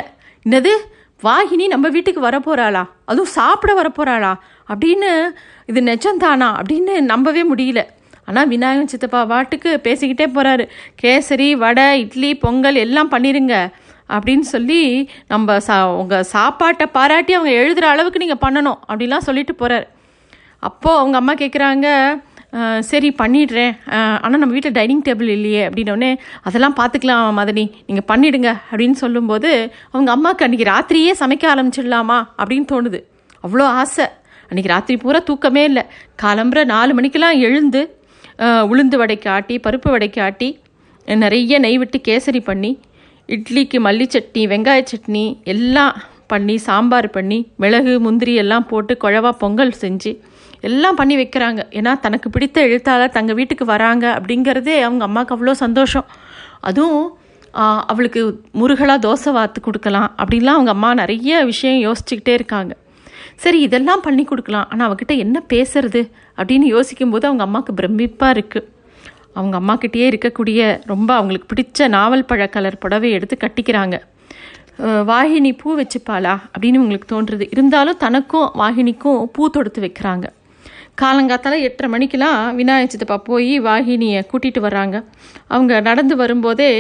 என்னது? 0.50 0.74
வாகினி 1.24 1.68
நம்ம 1.68 1.90
வீட்டுக்கு 1.90 2.30
வரப்போகிறாளா 2.30 2.84
அதுவும் 3.06 3.30
சாப்பிட 3.30 3.84
வரப்போகிறாளா 3.84 4.34
அப்படின்னு 4.70 5.32
இது 5.66 5.82
நிஜம்தானா? 5.82 6.48
அப்படின்னு 6.60 7.00
நம்பவே 7.02 7.44
முடியல. 7.44 7.82
ஆனால் 8.26 8.48
விநாயகன் 8.48 8.88
சித்தப்பா 8.88 9.26
பாட்டுக்கு 9.26 9.82
பேசிக்கிட்டே 9.84 10.28
போகிறாரு 10.34 10.70
கேசரி 11.04 11.52
வடை 11.58 12.00
இட்லி 12.00 12.36
பொங்கல் 12.36 12.76
எல்லாம் 12.76 13.12
பண்ணிடுங்க 13.12 13.70
அப்படின்னு 14.10 14.40
சொல்லி 14.40 15.10
நம்ம 15.28 15.60
சா 15.60 15.96
உங்கள் 15.96 16.24
சாப்பாட்டை 16.24 16.86
பாராட்டி 16.92 17.34
அவங்க 17.34 17.52
எழுதுகிற 17.52 17.90
அளவுக்கு 17.90 18.20
நீங்கள் 18.20 18.44
பண்ணணும் 18.46 18.80
அப்படிலாம் 18.88 19.28
சொல்லிட்டு 19.28 19.56
போகிறாரு 19.60 19.88
அப்போது 20.60 20.98
அவங்க 20.98 21.18
அம்மா 21.18 21.34
கேட்குறாங்க 21.34 21.88
சரி 22.90 23.10
பண்ணிடுறேன். 23.22 23.74
ஆனால் 24.24 24.42
நம்ம 24.42 24.54
வீட்டில் 24.56 24.76
டைனிங் 24.78 25.04
டேபிள் 25.08 25.30
இல்லையே 25.36 25.62
அப்படின்னோடனே 25.68 26.10
அதெல்லாம் 26.48 26.76
பார்த்துக்கலாம் 26.80 27.38
மதனி 27.40 27.66
நீங்கள் 27.88 28.08
பண்ணிடுங்க. 28.12 28.50
அப்படின்னு 28.70 28.98
சொல்லும்போது 29.04 29.52
அவங்க 29.94 30.10
அம்மாவுக்கு 30.16 30.46
அன்றைக்கி 30.48 30.68
ராத்திரியே 30.74 31.14
சமைக்க 31.22 31.46
ஆரம்பிச்சிடலாமா? 31.54 32.20
அப்படின்னு 32.42 32.68
தோணுது. 32.74 33.00
அவ்வளோ 33.46 33.68
ஆசை. 33.82 34.08
அன்றைக்கி 34.50 34.72
ராத்திரி 34.76 34.98
பூரா 35.04 35.20
தூக்கமே 35.30 35.64
இல்லை. 35.70 35.84
காலம்புற 36.24 36.62
நாலு 36.74 36.94
மணிக்கெல்லாம் 37.00 37.40
எழுந்து 37.48 37.82
உளுந்து 38.72 38.98
வடைக்கு 39.00 39.28
ஆட்டி 39.36 39.56
பருப்பு 39.66 39.90
வடைக்கு 39.94 40.20
ஆட்டி 40.26 40.50
நிறைய 41.08 41.60
நெய் 41.66 41.78
விட்டு 41.82 41.98
கேசரி 42.08 42.42
பண்ணி 42.50 42.72
இட்லிக்கு 43.36 43.78
மல்லி 43.86 44.06
சட்னி 44.14 44.44
வெங்காய 44.52 44.82
சட்னி 44.92 45.24
எல்லாம் 45.54 45.96
பண்ணி 46.32 46.56
சாம்பார் 46.66 47.08
பண்ணி 47.16 47.38
மிளகு 47.62 47.94
முந்திரி 48.06 48.34
எல்லாம் 48.44 48.68
போட்டு 48.72 48.94
குழவா 49.04 49.32
பொங்கல் 49.44 49.74
செஞ்சு 49.84 50.12
எல்லாம் 50.68 50.98
பண்ணி 51.00 51.16
வைக்கிறாங்க. 51.22 51.62
ஏன்னா 51.80 51.92
தனக்கு 52.06 52.28
பிடித்த 52.36 52.58
எழுத்தாளர் 52.68 53.16
தங்கள் 53.18 53.38
வீட்டுக்கு 53.40 53.66
வராங்க 53.74 54.06
அப்படிங்கிறதே 54.18 54.76
அவங்க 54.88 55.04
அம்மாவுக்கு 55.08 55.36
அவ்வளோ 55.36 55.56
சந்தோஷம். 55.66 56.08
அதுவும் 56.70 57.08
அவளுக்கு 57.92 58.22
முருகலாக 58.60 59.00
தோசை 59.06 59.32
வாத்து 59.38 59.60
கொடுக்கலாம் 59.62 60.10
அப்படின்லாம் 60.22 60.58
அவங்க 60.58 60.74
அம்மா 60.76 60.90
நிறைய 61.02 61.40
விஷயம் 61.52 61.80
யோசிச்சுக்கிட்டே 61.86 62.34
இருக்காங்க. 62.40 62.74
சரி 63.44 63.60
இதெல்லாம் 63.68 64.04
பண்ணி 64.06 64.24
கொடுக்கலாம். 64.30 64.68
ஆனால் 64.72 64.88
அவகிட்ட 64.90 65.14
என்ன 65.24 65.38
பேசுறது 65.54 66.02
அப்படின்னு 66.40 66.68
யோசிக்கும்போது 66.76 67.28
அவங்க 67.30 67.44
அம்மாவுக்கு 67.48 67.74
பிரமிப்பாக 67.80 68.36
இருக்குது 68.36 68.68
அவங்க 69.40 69.56
அம்மாக்கிட்டேயே 69.60 70.08
இருக்கக்கூடிய 70.12 70.62
ரொம்ப 70.92 71.10
அவங்களுக்கு 71.18 71.50
பிடிச்ச 71.52 71.88
நாவல் 71.96 72.28
பழ 72.30 72.48
கலர் 72.56 72.82
புடவை 72.84 73.10
எடுத்து 73.18 73.36
கட்டிக்கிறாங்க. 73.44 73.98
வாகினி 75.10 75.52
பூ 75.62 75.70
வச்சுப்பாளா? 75.80 76.34
அப்படின்னு 76.54 76.82
உங்களுக்கு 76.84 77.10
தோன்றுறது 77.14 77.46
இருந்தாலும் 77.56 78.00
தனக்கும் 78.04 78.48
வாகினிக்கும் 78.62 79.20
பூ 79.36 79.50
தொடுத்து 79.56 79.82
வைக்கிறாங்க. 79.86 80.28
காலங்காத்தால் 80.98 81.64
எட்டரை 81.68 81.88
மணிக்கெலாம் 81.94 82.40
விநாயகர் 82.60 82.92
சித்தப்பா 82.94 83.18
போய் 83.30 83.54
வாகினியை 83.68 84.20
கூட்டிகிட்டு 84.32 84.62
வர்றாங்க. 84.66 84.98
அவங்க 85.54 85.80
நடந்து 85.88 86.16
வரும்போதே 86.22 86.72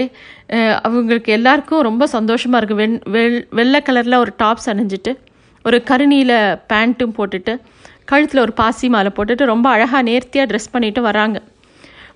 அவங்களுக்கு 0.87 1.29
எல்லாருக்கும் 1.37 1.85
ரொம்ப 1.89 2.07
சந்தோஷமாக 2.15 2.59
இருக்குது 2.59 2.81
வெண் 2.81 2.97
வெள் 3.15 3.37
வெள்ளை 3.59 3.81
கலரில் 3.87 4.21
ஒரு 4.23 4.33
டாப்ஸ் 4.43 4.69
அணிஞ்சிட்டு 4.73 5.13
ஒரு 5.65 5.77
கருணியில் 5.89 6.37
பேண்ட்டும் 6.71 7.15
போட்டுட்டு 7.17 7.55
கழுத்தில் 8.11 8.43
ஒரு 8.45 8.53
பாசி 8.61 8.87
மாலை 8.95 9.11
போட்டுட்டு 9.17 9.51
ரொம்ப 9.53 9.67
அழகாக 9.75 10.03
நேர்த்தியாக 10.09 10.49
ட்ரெஸ் 10.51 10.71
பண்ணிட்டு 10.71 11.01
வராங்க 11.09 11.37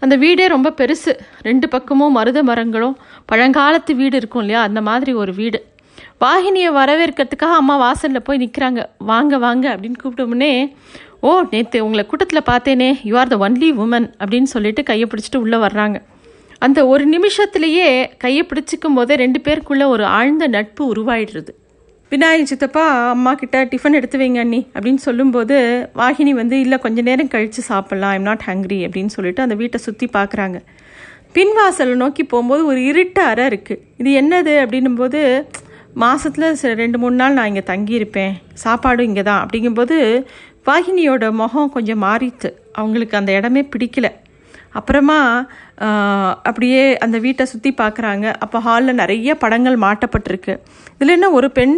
அந்த 0.03 0.15
வீடே 0.23 0.45
ரொம்ப 0.53 0.69
பெருசு. 0.79 1.11
ரெண்டு 1.47 1.67
பக்கமும் 1.69 2.15
மருத 2.17 2.39
மரங்களும் 2.49 2.95
பழங்காலத்து 3.31 3.93
வீடு 4.01 4.15
இருக்கும் 4.21 4.43
இல்லையா? 4.43 4.61
அந்த 4.67 4.79
மாதிரி 4.87 5.11
ஒரு 5.21 5.33
வீடு. 5.39 5.59
வாகினியை 6.23 6.69
வரவேற்கிறதுக்காக 6.79 7.55
அம்மா 7.61 7.75
வாசலில் 7.83 8.25
போய் 8.27 8.41
நிற்கிறாங்க 8.43 8.81
வாங்க 9.11 9.37
வாங்க 9.45 9.65
அப்படின்னு 9.73 9.99
கூப்பிட்டோம்னே 10.01 10.51
ஓ 11.27 11.31
நேற்று 11.51 11.77
உங்களை 11.85 12.03
கூட்டத்தில் 12.05 12.47
பார்த்தேனே 12.49 12.87
you 13.09 13.13
are 13.19 13.29
the 13.33 13.35
only 13.45 13.69
woman 13.83 14.07
அப்படின்னு 14.21 14.49
சொல்லிட்டு 14.53 14.81
கையை 14.89 15.05
பிடிச்சிட்டு 15.11 15.39
உள்ளே 15.43 15.57
வர்றாங்க. 15.63 15.97
அந்த 16.65 16.79
ஒரு 16.93 17.03
நிமிஷத்துலேயே 17.13 17.87
கையை 18.23 18.43
பிடிச்சிக்கும் 18.49 18.97
போதே 18.97 19.15
ரெண்டு 19.23 19.39
பேருக்குள்ளே 19.45 19.85
ஒரு 19.93 20.03
ஆழ்ந்த 20.17 20.47
நட்பு 20.55 20.83
உருவாயிடுறது. 20.93 21.51
விநாயகர் 22.11 22.51
சித்தப்பா 22.51 22.83
அம்மா 23.15 23.31
கிட்ட 23.41 23.63
டிஃபன் 23.71 23.97
எடுத்து 23.99 24.17
வைங்க 24.21 24.39
அண்ணி 24.45 24.61
அப்படின்னு 24.75 25.01
சொல்லும்போது 25.07 25.55
வாகினி 26.01 26.33
வந்து 26.41 26.55
இல்லை 26.65 26.77
கொஞ்ச 26.85 27.01
நேரம் 27.09 27.31
கழித்து 27.33 27.61
சாப்பிட்லாம் 27.71 28.13
ஐம் 28.17 28.27
நாட் 28.29 28.47
ஹங்க்ரி 28.49 28.79
அப்படின்னு 28.87 29.13
சொல்லிட்டு 29.17 29.45
அந்த 29.45 29.57
வீட்டை 29.61 29.79
சுற்றி 29.87 30.07
பார்க்குறாங்க. 30.17 30.59
பின்வாசலை 31.37 31.95
நோக்கி 32.03 32.25
போகும்போது 32.33 32.63
ஒரு 32.71 32.81
இருட்டு 32.91 33.23
அறை 33.31 33.45
இருக்குது 33.51 33.81
இது 34.01 34.11
என்னது 34.21 34.55
அப்படின்னும் 34.63 34.99
போது 35.03 35.21
மாதத்தில் 36.03 36.75
ரெண்டு 36.83 36.97
மூணு 37.01 37.15
நாள் 37.19 37.35
நான் 37.37 37.49
இங்கே 37.51 37.63
தங்கியிருப்பேன். 37.71 38.33
சாப்பாடும் 38.63 39.07
இங்கே 39.09 39.23
தான் 39.27 39.41
அப்படிங்கும்போது 39.43 39.97
வாகினியோட 40.67 41.25
முகம் 41.41 41.73
கொஞ்சம் 41.75 42.03
மாறித்து 42.03 42.49
அவங்களுக்கு 42.79 43.17
அந்த 43.19 43.31
இடமே 43.37 43.61
பிடிக்கல. 43.73 44.07
அப்புறமா 44.79 45.19
அப்படியே 46.47 46.81
அந்த 47.05 47.17
வீட்டை 47.25 47.43
சுற்றி 47.51 47.71
பார்க்குறாங்க 47.81 48.25
அப்போ 48.43 48.57
ஹாலில் 48.65 48.99
நிறைய 49.01 49.35
படங்கள் 49.43 49.77
மாட்டப்பட்டிருக்கு. 49.83 50.53
இதில் 50.95 51.15
என்ன 51.17 51.29
ஒரு 51.37 51.47
பெண் 51.57 51.75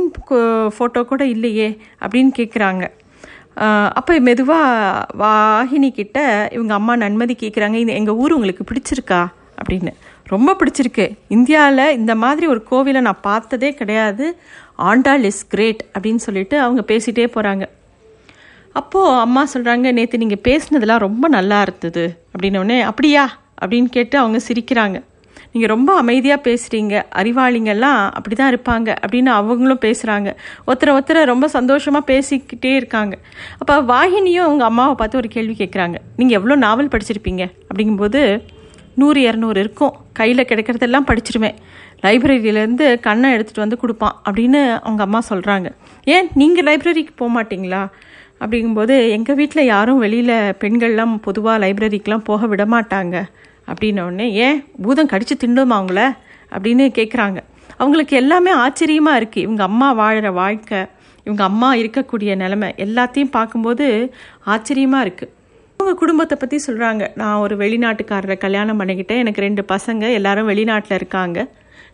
ஃபோட்டோ 0.75 1.01
கூட 1.11 1.23
இல்லையே 1.35 1.69
அப்படின்னு 2.03 2.31
கேட்குறாங்க 2.39 2.85
அப்போ 3.99 4.13
மெதுவாக 4.27 5.05
வாகினி 5.21 5.89
கிட்ட 5.99 6.17
இவங்க 6.55 6.73
அம்மா 6.79 6.93
நன்மதி 7.03 7.35
கேட்குறாங்க 7.43 7.77
இந்த 7.83 7.93
எங்கள் 7.99 8.19
ஊர் 8.23 8.35
உங்களுக்கு 8.37 8.65
பிடிச்சிருக்கா? 8.69 9.21
அப்படின்னு. 9.61 9.91
ரொம்ப 10.33 10.49
பிடிச்சிருக்கு. 10.59 11.05
இந்தியாவில் 11.35 11.95
இந்த 11.99 12.13
மாதிரி 12.23 12.45
ஒரு 12.53 12.61
கோவிலை 12.71 13.01
நான் 13.07 13.25
பார்த்ததே 13.29 13.69
கிடையாது. 13.79 14.25
ஆண்டாள் 14.89 15.25
இஸ் 15.29 15.43
கிரேட் 15.53 15.81
அப்படின்னு 15.93 16.21
சொல்லிட்டு 16.27 16.55
அவங்க 16.65 16.83
பேசிகிட்டே 16.91 17.25
போகிறாங்க 17.35 17.65
அப்போது 18.79 19.19
அம்மா 19.25 19.43
சொல்கிறாங்க 19.53 19.91
நேற்று 19.97 20.23
நீங்கள் 20.23 20.43
பேசினதெல்லாம் 20.47 21.05
ரொம்ப 21.07 21.27
நல்லா 21.35 21.59
இருந்தது. 21.65 22.05
அப்படின்னோடனே 22.33 22.79
அப்படியா? 22.89 23.25
அப்படின்னு 23.61 23.89
கேட்டு 23.95 24.15
அவங்க 24.21 24.39
சிரிக்கிறாங்க. 24.47 24.97
நீங்கள் 25.53 25.71
ரொம்ப 25.73 25.91
அமைதியாக 26.01 26.39
பேசுகிறீங்க 26.47 26.95
அறிவாளிங்கெல்லாம் 27.19 27.99
அப்படி 28.17 28.35
தான் 28.39 28.51
இருப்பாங்க 28.53 28.89
அப்படின்னு 29.03 29.31
அவங்களும் 29.39 29.81
பேசுகிறாங்க 29.85 30.29
ஒருத்தரை 30.67 30.91
ஒருத்தரை 30.97 31.21
ரொம்ப 31.31 31.45
சந்தோஷமாக 31.55 32.03
பேசிக்கிட்டே 32.11 32.71
இருக்காங்க. 32.79 33.15
அப்போ 33.59 33.75
வாகினியும் 33.93 34.45
அவங்க 34.47 34.63
அம்மாவை 34.69 34.95
பார்த்து 35.01 35.19
ஒரு 35.21 35.29
கேள்வி 35.35 35.55
கேட்குறாங்க 35.61 35.99
நீங்கள் 36.19 36.37
எவ்வளோ 36.39 36.57
நாவல் 36.65 36.91
படிச்சிருப்பீங்க? 36.95 37.45
அப்படிங்கும்போது 37.69 38.21
நூறு 39.01 39.19
இரநூறு 39.27 39.59
இருக்கும். 39.63 39.95
கையில் 40.19 40.47
கிடைக்கிறதெல்லாம் 40.51 41.07
படிச்சிருவேன். 41.09 41.57
லைப்ரரியிலேருந்து 42.05 42.85
கண்ணை 43.07 43.27
எடுத்துகிட்டு 43.35 43.65
வந்து 43.65 43.79
கொடுப்பான் 43.83 44.15
அப்படின்னு 44.27 44.59
அவங்க 44.85 45.01
அம்மா 45.07 45.21
சொல்கிறாங்க 45.29 45.67
ஏன்? 46.15 46.27
நீங்கள் 46.41 46.67
லைப்ரரிக்கு 46.67 47.13
போக 47.21 47.29
மாட்டிங்களா 47.37 47.81
அப்படிங்கும்போது 48.41 49.09
எங்கள் 49.09 49.35
வீட்டில் 49.35 49.65
யாரும் 49.65 49.97
வெளியில் 49.97 50.33
பெண்கள்லாம் 50.61 51.15
பொதுவாக 51.17 51.61
லைப்ரரிக்கெலாம் 51.63 52.27
போக 52.29 52.47
விட 52.47 52.65
மாட்டாங்க 52.65 53.15
அப்படின்னோடனே 53.67 54.31
ஏன்? 54.45 54.65
பூதம் 54.81 55.09
கடிச்சு 55.09 55.35
திண்டுமா 55.43 55.77
அவங்கள 55.79 56.01
அப்படின்னு 56.51 56.85
கேட்குறாங்க 56.99 57.39
அவங்களுக்கு 57.79 58.15
எல்லாமே 58.15 58.51
ஆச்சரியமாக 58.63 59.19
இருக்குது 59.19 59.41
இவங்க 59.41 59.63
அம்மா 59.63 59.91
வாழ்கிற 59.93 60.31
வாழ்க்கை 60.33 60.79
இவங்க 61.25 61.43
அம்மா 61.43 61.75
இருக்கக்கூடிய 61.75 62.35
நிலமை 62.35 62.73
எல்லாத்தையும் 62.77 63.29
பார்க்கும்போது 63.29 63.85
ஆச்சரியமாக 64.45 65.05
இருக்குது 65.05 65.33
அவங்க 65.79 65.93
குடும்பத்தை 65.99 66.37
பற்றி 66.37 66.57
சொல்கிறாங்க 66.67 67.03
நான் 67.15 67.37
ஒரு 67.37 67.57
வெளிநாட்டுக்காரரை 67.57 68.37
கல்யாணம் 68.37 68.79
பண்ணிக்கிட்டேன். 68.81 69.17
எனக்கு 69.17 69.41
ரெண்டு 69.41 69.65
பசங்க 69.69 70.11
எல்லாரும் 70.11 70.49
வெளிநாட்டில் 70.49 70.95
இருக்காங்க. 70.95 71.39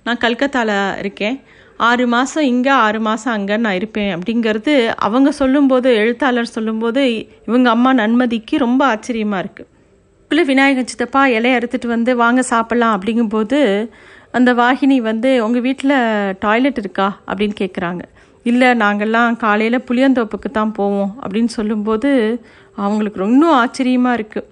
நான் 0.04 0.18
கல்கத்தாவில் 0.18 0.98
இருக்கேன். 1.00 1.36
ஆறு 1.78 2.08
மாதம் 2.08 2.44
இங்கே 2.44 2.70
ஆறு 2.70 3.00
மாதம் 3.00 3.34
அங்கே 3.34 3.58
நான் 3.58 3.74
இருப்பேன் 3.74 4.16
அப்படிங்கிறது 4.16 4.94
அவங்க 4.96 5.32
சொல்லும்போது 5.32 5.94
எழுத்தாளர் 5.94 6.46
சொல்லும்போது 6.46 7.26
இவங்க 7.46 7.70
அம்மா 7.70 7.94
நன்மதிக்கு 7.94 8.58
ரொம்ப 8.58 8.86
ஆச்சரியமாக 8.86 9.42
இருக்குது 9.42 9.72
இல்லை 10.30 10.46
விநாயகர் 10.46 10.90
சித்தப்பா 10.90 11.28
இலையை 11.28 11.58
அறுத்துட்டு 11.58 11.88
வந்து 11.88 12.16
வாங்க 12.16 12.44
சாப்பிட்லாம் 12.50 12.98
அப்படிங்கும்போது 12.98 13.90
அந்த 14.32 14.54
வாகினி 14.54 15.02
வந்து 15.02 15.44
உங்கள் 15.44 15.62
வீட்டில் 15.62 16.36
டாய்லெட் 16.40 16.78
இருக்கா? 16.78 17.18
அப்படின்னு 17.28 17.56
கேட்குறாங்க 17.60 18.02
இல்லை 18.44 18.68
நாங்கள்லாம் 18.68 19.36
காலையில் 19.36 19.84
புளியந்தோப்புக்கு 19.88 20.52
தான் 20.52 20.72
போவோம் 20.72 21.16
அப்படின்னு 21.22 21.46
சொல்லும்போது 21.46 22.42
அவங்களுக்கு 22.76 23.24
இன்னும் 23.24 23.54
ஆச்சரியமாக 23.54 24.16
இருக்குது 24.16 24.50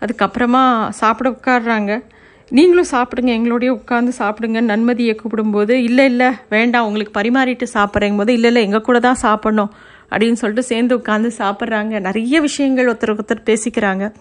அதுக்கப்புறமா 0.00 0.88
சாப்பிட 0.90 1.30
உட்காடுறாங்க 1.30 2.02
நீங்களும் 2.50 2.90
சாப்பிடுங்க 2.90 3.30
எங்களோடய 3.36 3.70
உட்காந்து 3.70 4.12
சாப்பிடுங்க 4.18 4.60
நன்மதியை 4.70 5.16
கூப்பிடும்போது 5.16 5.70
இல்லை 5.70 6.04
இல்லை 6.04 6.28
வேண்டாம் 6.50 6.86
உங்களுக்கு 6.86 7.20
பரிமாறிட்டு 7.20 7.66
சாப்பிட்றேங்கும் 7.74 8.16
போது 8.16 8.32
இல்லை 8.32 8.48
இல்லை 8.48 8.62
எங்கள் 8.62 8.80
கூட 8.80 9.00
தான் 9.00 9.22
சாப்பிட்ணும் 9.22 9.70
அப்படின்னு 10.10 10.32
சொல்லிட்டு 10.32 10.62
சேர்ந்து 10.62 10.96
உட்காந்து 10.96 11.30
சாப்பிட்றாங்க. 11.38 12.00
நிறைய 12.00 12.40
விஷயங்கள் 12.40 12.86
ஒருத்தர் 12.86 13.14
ஒருத்தர் 13.14 13.44
பேசிக்கிறாங்க. 13.44 14.12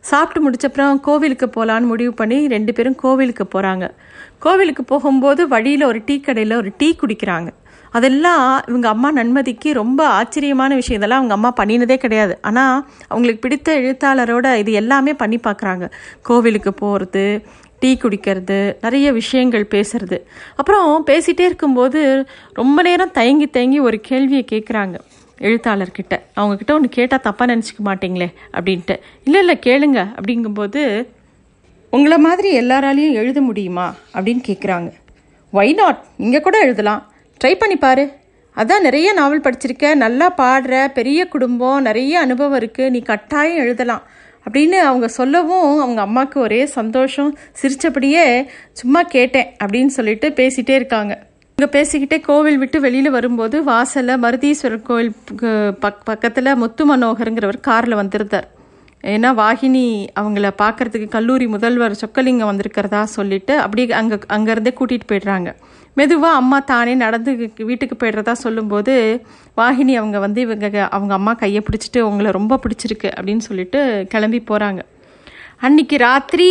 சாப்பிட்டு 0.00 0.50
முடிச்சப்புறம் 0.50 1.00
கோவிலுக்கு 1.00 1.46
போகலான்னு 1.46 1.90
முடிவு 1.92 2.12
பண்ணி 2.14 2.48
ரெண்டு 2.48 2.72
பேரும் 2.72 2.94
கோவிலுக்கு 2.94 3.48
போகிறாங்க 3.54 3.90
கோவிலுக்கு 4.38 4.84
போகும்போது 4.84 5.48
வழியில் 5.48 5.82
ஒரு 5.82 6.02
டீ 6.04 6.20
கடையில் 6.20 6.54
ஒரு 6.56 6.72
டீ 6.76 6.96
குடிக்கிறாங்க. 7.00 7.48
அதெல்லாம் 7.90 8.62
இவங்க 8.68 8.88
அம்மா 8.88 9.12
நன்மதிக்கு 9.12 9.72
ரொம்ப 9.72 10.06
ஆச்சரியமான 10.06 10.74
விஷயம். 10.74 11.02
இதெல்லாம் 11.02 11.18
அவங்க 11.18 11.34
அம்மா 11.34 11.52
பண்ணினதே 11.60 11.96
கிடையாது. 11.96 12.38
ஆனால் 12.42 12.88
அவங்களுக்கு 13.08 13.48
பிடித்த 13.48 13.80
எழுத்தாளரோட 13.80 14.54
இது 14.54 14.72
எல்லாமே 14.72 15.14
பண்ணி 15.14 15.36
பார்க்குறாங்க. 15.36 15.90
கோவிலுக்கு 16.22 16.74
போகிறது 16.74 17.24
டீ 17.80 17.96
குடிக்கிறது 18.02 18.76
நிறைய 18.80 19.12
விஷயங்கள் 19.12 19.66
பேசுறது. 19.70 20.20
அப்புறம் 20.56 21.06
பேசிகிட்டே 21.06 21.40
இருக்கும்போது 21.40 22.26
ரொம்ப 22.52 22.82
நேரம் 22.82 23.10
தயங்கி 23.10 23.46
தயங்கி 23.46 23.80
ஒரு 23.80 24.00
கேள்வியை 24.00 24.44
கேட்குறாங்க 24.52 24.98
எழுத்தாளர்கிட்ட. 25.38 26.20
அவங்கக்கிட்ட 26.36 26.72
ஒன்று 26.72 26.88
கேட்டால் 26.88 27.20
தப்பாக 27.24 27.50
நினச்சிக்க 27.50 27.80
மாட்டீங்களே 27.84 28.28
அப்படின்ட்டு. 28.52 29.00
இல்லை 29.24 29.40
இல்லை 29.40 29.58
கேளுங்க 29.66 30.08
அப்படிங்கும்போது 30.16 31.06
உங்களை 31.90 32.18
மாதிரி 32.18 32.60
எல்லாராலையும் 32.60 33.12
எழுத 33.12 33.40
முடியுமா? 33.40 33.94
அப்படின்னு 34.14 34.42
கேட்குறாங்க 34.46 34.92
ஒய் 35.52 35.74
நாட் 35.74 36.04
இங்கே 36.16 36.40
கூட 36.40 36.58
எழுதலாம். 36.58 37.12
ட்ரை 37.44 37.54
பண்ணி 37.54 37.76
பாரு. 37.76 38.12
அதான் 38.56 38.80
நிறைய 38.80 39.12
நாவல் 39.12 39.40
படிச்சிருக்க. 39.40 39.94
நல்லா 39.94 40.34
பாடுற. 40.36 40.86
பெரிய 40.86 41.28
குடும்பம். 41.28 41.82
நிறைய 41.82 42.20
அனுபவம் 42.20 42.60
இருக்குது 42.60 42.90
நீ 42.90 43.00
கட்டாயம் 43.00 43.56
எழுதலாம். 43.56 44.02
அப்படின்னு 44.44 44.78
அவங்க 44.90 45.08
சொல்லவும் 45.18 45.80
அவங்க 45.80 46.00
அம்மாவுக்கு 46.00 46.38
ஒரே 46.40 46.60
சந்தோஷம். 46.66 47.32
சிரித்தபடியே 47.52 48.24
சும்மா 48.72 49.02
கேட்டேன் 49.16 49.50
அப்படின்னு 49.64 49.92
சொல்லிட்டு 49.96 50.28
பேசிகிட்டே 50.40 50.76
இருக்காங்க. 50.80 51.14
இங்கே 51.58 51.68
பேசிக்கிட்டே 51.76 52.18
கோவில் 52.20 52.58
விட்டு 52.58 52.78
வெளியில் 52.80 53.10
வரும்போது 53.10 53.56
வாசலில் 53.64 54.20
மருதீஸ்வரர் 54.22 54.86
கோவில் 54.88 55.12
பக் 55.84 56.04
பக்கத்தில் 56.04 56.58
முத்து 56.62 56.84
மனோகருங்கிறவர் 56.90 57.58
காரில் 57.60 58.00
வந்திருந்தார். 58.00 58.48
ஏன்னா 59.14 59.28
வாகினி 59.42 59.84
அவங்கள 60.20 60.48
பார்க்கறதுக்கு 60.62 61.08
கல்லூரி 61.08 61.46
முதல்வர் 61.46 62.00
சொக்கலிங்கம் 62.00 62.50
வந்திருக்கிறதா 62.50 63.02
சொல்லிட்டு 63.16 63.54
அப்படியே 63.64 63.88
அங்கே 64.00 64.16
அங்கேருந்தே 64.36 64.72
கூட்டிகிட்டு 64.80 65.10
போயிடுறாங்க. 65.12 65.50
மெதுவாக 65.96 66.34
அம்மா 66.34 66.58
தானே 66.60 66.94
நடந்து 66.94 67.30
வீட்டுக்கு 67.70 67.96
போயிடுறதா 67.96 68.32
சொல்லும்போது 68.32 68.94
வாகினி 69.56 69.94
அவங்க 69.94 70.18
வந்து 70.18 70.40
இவங்க 70.40 70.88
அவங்க 70.88 71.14
அம்மா 71.14 71.32
கையை 71.32 71.62
பிடிச்சிட்டு 71.66 72.00
உங்களை 72.00 72.30
ரொம்ப 72.30 72.58
பிடிச்சிருக்கு 72.64 73.08
அப்படின்னு 73.16 73.44
சொல்லிட்டு 73.48 73.80
கிளம்பி 74.08 74.40
போகிறாங்க 74.50 74.82
அன்னைக்கு 75.56 75.96
ராத்திரி 75.96 76.50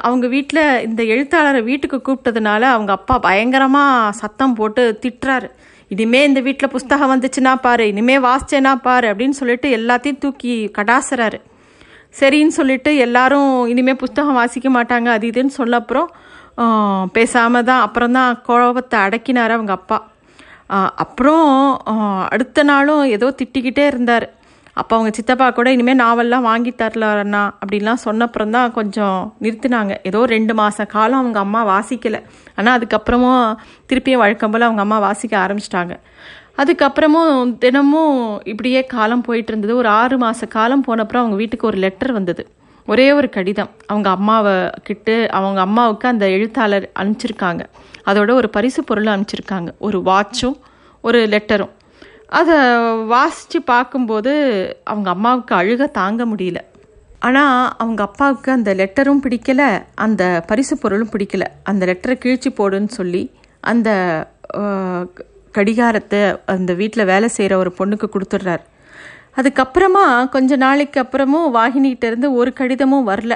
அவங்க 0.00 0.26
வீட்டில் 0.26 0.82
இந்த 0.82 1.02
எழுத்தாளரை 1.02 1.60
வீட்டுக்கு 1.62 1.98
கூப்பிட்டதுனால 2.06 2.62
அவங்க 2.74 2.92
அப்பா 2.92 3.18
பயங்கரமாக 3.18 4.12
சத்தம் 4.12 4.54
போட்டு 4.54 4.98
திட்டுறாரு. 5.02 5.48
இனிமே 5.88 6.20
இந்த 6.24 6.40
வீட்டில் 6.40 6.68
புஸ்தகம் 6.68 7.12
வந்துச்சுன்னா 7.12 7.52
பாரு 7.60 7.84
இனிமே 7.88 8.16
வாசிச்சேனா 8.18 8.72
பாரு 8.86 9.06
அப்படின்னு 9.08 9.36
சொல்லிட்டு 9.40 9.68
எல்லாத்தையும் 9.76 10.18
தூக்கி 10.18 10.54
கடாசுறாரு. 10.78 11.38
சரின்னு 12.20 12.54
சொல்லிட்டு 12.58 12.90
எல்லாரும் 12.96 13.66
இனிமே 13.66 13.94
புஸ்தகம் 13.94 14.34
வாசிக்க 14.34 14.68
மாட்டாங்க 14.68 15.08
அது 15.16 15.26
இதுன்னு 15.30 15.54
சொல்ல 15.58 15.76
அப்புறம் 15.76 16.08
பேசாமல் 17.16 17.66
தான் 17.70 17.84
அப்புறம் 17.86 18.16
தான் 18.18 18.38
கோபத்தை 18.48 18.96
அடக்கினார் 19.06 19.56
அவங்க 19.56 19.72
அப்பா. 19.78 19.98
அப்புறம் 21.04 21.46
அடுத்த 22.34 22.62
நாளும் 22.70 23.04
ஏதோ 23.16 23.28
திட்டிக்கிட்டே 23.40 23.84
இருந்தார். 23.92 24.26
அப்போ 24.80 24.92
அவங்க 24.96 25.10
சித்தப்பா 25.18 25.46
கூட 25.54 25.68
இனிமேல் 25.76 26.00
நாவல்லாம் 26.02 26.44
வாங்கி 26.48 26.72
தரலண்ணா 26.80 27.40
அப்படின்லாம் 27.60 28.02
சொன்னப்புறம் 28.06 28.52
தான் 28.56 28.74
கொஞ்சம் 28.76 29.20
நிறுத்தினாங்க. 29.44 29.94
ஏதோ 30.08 30.20
ரெண்டு 30.34 30.52
மாத 30.58 30.86
காலம் 30.96 31.20
அவங்க 31.22 31.38
அம்மா 31.46 31.60
வாசிக்கலை. 31.70 32.20
ஆனால் 32.58 32.76
அதுக்கப்புறமும் 32.78 33.46
திருப்பியும் 33.90 34.22
வழக்கம் 34.24 34.52
போல் 34.52 34.68
அவங்க 34.68 34.84
அம்மா 34.86 34.98
வாசிக்க 35.06 35.36
ஆரம்பிச்சிட்டாங்க. 35.44 35.96
அதுக்கப்புறமும் 36.62 37.34
தினமும் 37.64 38.20
இப்படியே 38.52 38.80
காலம் 38.94 39.26
போயிட்டு 39.26 39.52
இருந்தது. 39.52 39.74
ஒரு 39.82 39.90
ஆறு 40.00 40.16
மாத 40.22 40.46
காலம் 40.58 40.86
போனப்புறம் 40.88 41.24
அவங்க 41.24 41.38
வீட்டுக்கு 41.42 41.70
ஒரு 41.72 41.80
லெட்டர் 41.86 42.16
வந்தது. 42.18 42.44
ஒரே 42.90 43.06
ஒரு 43.12 43.28
கடிதம். 43.28 43.70
அவங்க 43.86 44.08
அம்மாவை 44.16 44.54
கிட்ட 44.82 45.16
அவங்க 45.38 45.60
அம்மாவுக்கு 45.66 46.06
அந்த 46.08 46.26
எழுத்தாளர் 46.36 46.86
அனுப்பிச்சிருக்காங்க. 47.00 47.62
அதோட 48.08 48.30
ஒரு 48.40 48.48
பரிசு 48.56 48.80
பொருளும் 48.84 49.14
அனுப்பிச்சிருக்காங்க. 49.14 49.70
ஒரு 49.86 49.98
வாட்சும் 50.08 50.56
ஒரு 51.04 51.18
லெட்டரும். 51.34 51.74
அதை 52.38 52.56
வாசித்து 53.12 53.58
பார்க்கும்போது 53.62 54.32
அவங்க 54.84 55.08
அம்மாவுக்கு 55.10 55.54
அழுக 55.54 55.90
தாங்க 55.98 56.22
முடியல. 56.26 56.60
ஆனால் 57.26 57.74
அவங்க 57.78 58.00
அப்பாவுக்கு 58.02 58.48
அந்த 58.52 58.70
லெட்டரும் 58.80 59.22
பிடிக்கல 59.26 59.62
அந்த 60.06 60.22
பரிசு 60.46 60.74
பொருளும் 60.78 61.12
பிடிக்கல. 61.12 61.44
அந்த 61.70 61.82
லெட்டரை 61.90 62.16
கிழிச்சு 62.24 62.50
போடுன்னு 62.58 62.92
சொல்லி 62.98 63.22
அந்த 63.70 63.90
கடிகாரத்தை 65.56 66.20
அந்த 66.54 66.72
வீட்டில் 66.80 67.10
வேலை 67.12 67.28
செய்கிற 67.28 67.54
ஒரு 67.58 67.70
பொண்ணுக்கு 67.78 68.06
கொடுத்துட்றாரு. 68.12 68.64
அதுக்கப்புறமா 69.38 70.28
கொஞ்ச 70.28 70.56
நாளைக்கு 70.56 70.98
அப்புறமும் 71.02 71.48
வாகினிகிட்டேருந்து 71.56 72.28
ஒரு 72.40 72.52
கடிதமும் 72.52 73.08
வரல. 73.08 73.34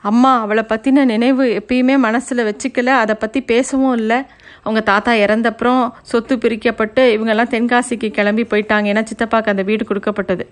அம்மா 0.00 0.40
அவளை 0.40 0.64
பற்றின 0.68 1.04
நினைவு 1.04 1.44
எப்பயுமே 1.60 1.98
மனசில் 1.98 2.46
வச்சுக்கல. 2.48 2.86
அதை 2.86 3.14
பற்றி 3.14 3.40
பேசவும் 3.40 3.96
இல்லை. 3.96 4.18
அவங்க 4.62 4.80
தாத்தா 4.80 5.12
இறந்தப்புறம் 5.12 5.82
சொத்து 6.02 6.36
பிரிக்கப்பட்டு 6.36 7.02
இவங்கெல்லாம் 7.14 7.52
தென்காசிக்கு 7.54 8.10
கிளம்பி 8.10 8.42
போயிட்டாங்க. 8.42 8.86
ஏன்னா 8.92 9.04
சித்தப்பாக்கு 9.10 9.52
அந்த 9.54 9.62
வீடு 9.62 9.84
கொடுக்கப்பட்டது. 9.84 10.46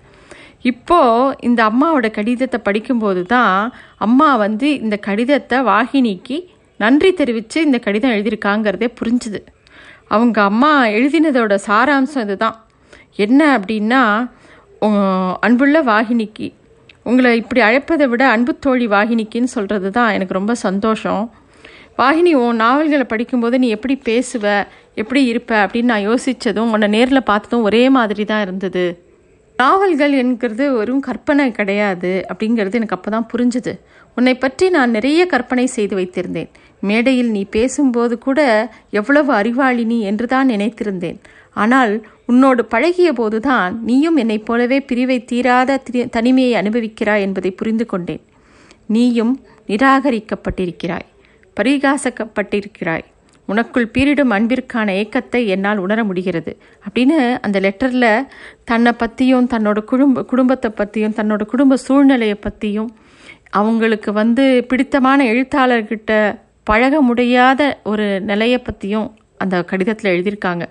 இப்போது 0.61 1.35
இந்த 1.39 1.59
அம்மாவோட 1.69 2.07
கடிதத்தை 2.11 2.59
படிக்கும்போது 2.63 3.23
தான் 3.23 3.73
அம்மா 3.97 4.35
வந்து 4.35 4.69
இந்த 4.79 4.97
கடிதத்தை 4.97 5.59
வாகினிக்கு 5.59 6.37
நன்றி 6.77 7.13
தெரிவித்து 7.13 7.61
இந்த 7.61 7.79
கடிதம் 7.79 8.11
எழுதியிருக்காங்கிறதே 8.11 8.89
புரிஞ்சுது. 8.99 9.41
அவங்க 10.07 10.41
அம்மா 10.41 10.85
எழுதினதோட 10.85 11.55
சாராம்சம் 11.67 12.25
இதுதான். 12.27 12.57
என்ன 13.15 13.41
அப்படின்னா 13.57 14.03
அன்புள்ள 15.45 15.77
வாகினிக்கு. 15.91 16.47
உங்களை 17.09 17.29
இப்படி 17.41 17.61
அழைப்பதை 17.67 18.05
விட 18.11 18.23
அன்பு 18.35 18.51
தோழி 18.65 18.87
வாகினிக்குன்னு 18.93 19.49
சொல்கிறது 19.55 19.89
தான் 19.97 20.13
எனக்கு 20.17 20.37
ரொம்ப 20.37 20.53
சந்தோஷம். 20.67 21.23
வாகினி 22.01 22.31
உன் 22.41 22.61
நாவல்களை 22.63 23.05
படிக்கும்போது 23.11 23.55
நீ 23.63 23.67
எப்படி 23.77 23.95
பேசுவ 24.09 24.45
எப்படி 25.01 25.21
இருப்ப 25.31 25.51
அப்படின்னு 25.63 25.91
நான் 25.93 26.07
யோசித்ததும் 26.09 26.71
உன்னை 26.75 26.87
நேரில் 26.95 27.27
பார்த்ததும் 27.29 27.65
ஒரே 27.69 27.83
மாதிரி 27.97 28.23
தான் 28.31 28.43
இருந்தது. 28.45 28.85
நாவல்கள் 29.59 30.13
என்கிறது 30.21 30.65
வெறும் 30.75 31.03
கற்பனை 31.07 31.45
கிடையாது 31.59 32.11
அப்படிங்கிறது 32.31 32.79
எனக்கு 32.79 32.97
அப்போ 32.97 33.09
தான் 33.15 33.29
புரிஞ்சுது. 33.33 33.73
உன்னை 34.17 34.33
பற்றி 34.43 34.65
நான் 34.75 34.95
நிறைய 34.97 35.21
கற்பனை 35.33 35.65
செய்து 35.77 35.95
வைத்திருந்தேன். 35.99 36.49
மேடையில் 36.89 37.31
நீ 37.37 37.41
பேசும்போது 37.57 38.15
கூட 38.27 38.39
எவ்வளவு 38.99 39.31
அறிவாளினி 39.39 39.99
என்று 40.11 40.27
தான் 40.33 40.51
நினைத்திருந்தேன். 40.53 41.19
ஆனால் 41.63 41.93
உன்னோடு 42.29 42.65
பழகிய 42.65 43.09
போதுதான் 43.13 43.83
நீயும் 43.83 44.15
என்னைப் 44.15 44.45
போலவே 44.45 44.77
பிரிவை 44.81 45.25
தீராத 45.25 45.77
தனிமையை 46.09 46.61
அனுபவிக்கிறாய் 46.61 47.19
என்பதை 47.19 47.51
புரிந்து 47.51 47.85
கொண்டேன். 47.85 48.21
நீயும் 48.87 49.33
நிராகரிக்கப்பட்டிருக்கிறாய் 49.67 51.07
பரிகாசக்கப்பட்டிருக்கிறாய். 51.57 53.05
உனக்குள் 53.49 53.87
பீரிடும் 53.93 54.33
அன்பிற்கான 54.35 54.87
ஏக்கத்தை 55.01 55.41
என்னால் 55.45 55.77
உணர 55.77 55.99
முடிகிறது. 56.03 56.51
அப்படின்னு 56.87 57.17
அந்த 57.41 57.57
லெட்டரில் 57.59 58.27
தன்னை 58.63 58.91
பற்றியும் 58.91 59.47
தன்னோட 59.47 59.79
குடும்ப 59.83 60.25
குடும்பத்தை 60.25 60.71
பற்றியும் 60.71 61.15
தன்னோட 61.15 61.45
குடும்ப 61.45 61.77
சூழ்நிலையை 61.77 62.35
பற்றியும் 62.35 62.89
அவங்களுக்கு 63.49 64.09
வந்து 64.13 64.65
பிடித்தமான 64.67 65.25
எழுத்தாளர்கிட்ட 65.33 66.11
பழக 66.63 67.01
முடியாத 67.01 67.61
ஒரு 67.83 68.07
நிலையை 68.21 68.59
பற்றியும் 68.59 69.07
அந்த 69.37 69.63
கடிதத்தில் 69.63 70.11
எழுதியிருக்காங்க. 70.13 70.63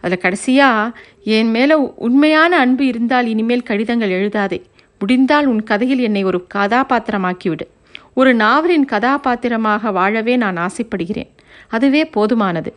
அதில் 0.00 0.18
கடைசியாக 0.18 0.98
என் 1.24 1.50
மேலே 1.50 1.74
உண்மையான 1.74 2.58
அன்பு 2.58 2.86
இருந்தால் 2.86 3.26
இனிமேல் 3.26 3.62
கடிதங்கள் 3.62 4.10
எழுதாதே. 4.10 4.62
முடிந்தால் 4.98 5.46
உன் 5.46 5.62
கதையில் 5.62 5.98
என்னை 5.98 6.24
ஒரு 6.24 6.46
கதாபாத்திரமாக்கிவிடு. 6.54 7.66
ஒரு 8.14 8.34
நாவலின் 8.34 8.84
கதாபாத்திரமாக 8.84 9.90
வாழவே 9.90 10.36
நான் 10.36 10.56
ஆசைப்படுகிறேன். 10.56 11.30
அதுவே 11.68 12.10
போதுமானது. 12.16 12.72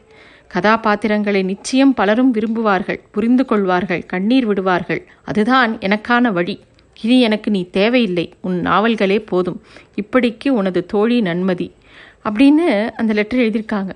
கதாபாத்திரங்களை 0.48 1.44
நிச்சயம் 1.44 1.94
பலரும் 1.94 2.34
விரும்புவார்கள் 2.34 3.00
புரிந்து 3.12 3.46
கொள்வார்கள் 3.46 4.06
கண்ணீர் 4.06 4.46
விடுவார்கள். 4.46 5.06
அதுதான் 5.24 5.78
எனக்கான 5.78 6.32
வழி. 6.32 6.60
இனி 7.02 7.22
எனக்கு 7.22 7.52
நீ 7.52 7.70
தேவையில்லை. 7.70 8.34
உன் 8.42 8.62
நாவல்களே 8.64 9.26
போதும். 9.26 9.62
இப்படிக்கு 10.02 10.50
உனது 10.50 10.86
தோழி 10.86 11.22
நன்மதி. 11.22 11.72
அப்படின்னு 12.30 12.90
அந்த 12.90 13.14
லெட்டர் 13.14 13.40
எழுதியிருக்காங்க. 13.40 13.90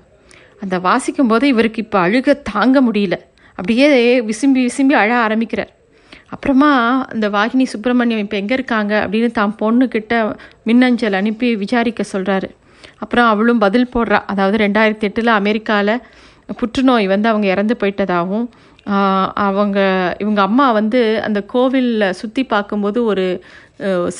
அந்த 0.62 0.76
வாசிக்கும் 0.88 1.30
போது 1.32 1.44
இவருக்கு 1.52 1.82
இப்போ 1.84 1.98
அழுக 2.06 2.34
தாங்க 2.52 2.78
முடியல. 2.88 3.16
அப்படியே 3.58 3.88
விசும்பி 4.30 4.60
விசும்பி 4.68 4.94
அழ 5.02 5.10
ஆரம்பிக்கிறார். 5.26 5.72
அப்புறமா 6.34 6.70
அந்த 7.12 7.26
வாகினி 7.36 7.64
சுப்பிரமணியம் 7.72 8.22
இப்போ 8.24 8.36
எங்கே 8.42 8.54
இருக்காங்க 8.58 8.94
அப்படின்னு 9.04 9.30
தான் 9.38 9.54
பொண்ணுக்கிட்ட 9.60 10.14
மின்னஞ்சல் 10.68 11.18
அனுப்பி 11.20 11.48
விசாரிக்க 11.62 12.04
சொல்கிறாரு 12.14 12.48
அப்புறம் 13.04 13.28
அவளும் 13.32 13.62
பதில் 13.64 13.92
போடுறா. 13.94 14.18
அதாவது 14.32 14.56
ரெண்டாயிரத்தி 14.64 15.06
எட்டில் 15.08 15.32
அமெரிக்காவில் 15.40 15.94
புற்றுநோய் 16.60 17.06
வந்து 17.14 17.28
அவங்க 17.32 17.46
இறந்து 17.54 17.74
போயிட்டதாகவும் 17.80 18.46
அவங்க 19.46 19.78
இவங்க 20.22 20.40
அம்மா 20.48 20.66
வந்து 20.78 21.00
அந்த 21.26 21.40
கோவிலில் 21.52 22.14
சுற்றி 22.20 22.42
பார்க்கும்போது 22.52 22.98
ஒரு 23.10 23.26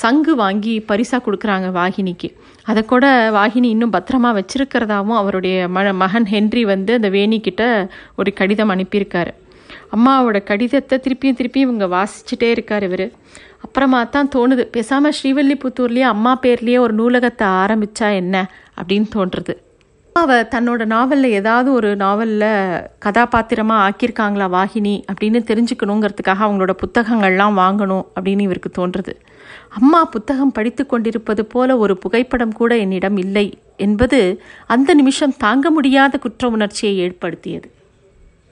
சங்கு 0.01 0.33
வாங்கி 0.43 0.75
பரிசாக 0.91 1.21
கொடுக்குறாங்க 1.27 1.69
வாகினிக்கு. 1.79 2.29
அதை 2.71 2.83
கூட 2.93 3.07
வாகினி 3.37 3.69
இன்னும் 3.75 3.95
பத்திரமா 3.97 4.31
வச்சிருக்கிறதாவும் 4.39 5.19
அவருடைய 5.21 5.69
ம 5.77 5.85
மகன் 6.03 6.29
ஹென்றி 6.33 6.63
வந்து 6.73 6.93
அந்த 6.99 7.11
வேணிக்கிட்ட 7.17 7.63
ஒரு 8.17 8.33
கடிதம் 8.41 8.73
அனுப்பியிருக்காரு. 8.75 9.33
அம்மாவோட 9.97 10.39
கடிதத்தை 10.51 10.97
திருப்பியும் 11.05 11.39
திருப்பியும் 11.39 11.69
இவங்க 11.69 11.87
வாசிச்சுட்டே 11.97 12.49
இருக்கார் 12.57 12.87
இவர். 12.89 13.07
அப்புறமா 13.67 14.01
தான் 14.17 14.33
தோணுது 14.35 14.65
பேசாமல் 14.75 15.17
ஸ்ரீவல்லிபுத்தூர்லேயே 15.19 16.07
அம்மா 16.15 16.33
பேர்லேயே 16.43 16.79
ஒரு 16.79 16.95
நூலகத்தை 17.01 17.47
ஆரம்பித்தா 17.63 18.09
என்ன 18.23 18.37
அப்படின்னு 18.81 19.09
தோன்றுறது. 19.17 19.55
அவ 20.17 20.37
தன்னோட 20.55 20.83
நாவலில் 20.93 21.35
ஏதாவது 21.41 21.69
ஒரு 21.73 21.91
நாவலில் 21.97 22.47
கதாபாத்திரமாக 22.99 23.85
ஆக்கியிருக்காங்களா 23.87 24.47
வாகினி 24.57 24.95
அப்படின்னு 25.11 25.41
தெரிஞ்சுக்கணுங்கிறதுக்காக 25.51 26.45
அவங்களோட 26.47 26.75
புத்தகங்கள்லாம் 26.83 27.59
வாங்கணும் 27.63 28.07
அப்படின்னு 28.17 28.47
இவருக்கு 28.49 28.71
தோன்றுறது. 28.79 29.15
அம்மா 29.69 30.05
புத்தகம் 30.05 30.53
படித்து 30.53 30.87
கொண்டிருப்பது 30.87 31.45
போல 31.45 31.77
ஒரு 31.77 31.99
புகைப்படம் 31.99 32.53
கூட 32.53 32.77
என்னிடம் 32.77 33.17
இல்லை 33.17 33.59
என்பது 33.77 34.43
அந்த 34.67 34.95
நிமிஷம் 34.95 35.37
தாங்க 35.37 35.71
முடியாத 35.71 36.19
குற்ற 36.19 36.49
உணர்ச்சியை 36.49 36.99
ஏற்படுத்தியது. 36.99 37.73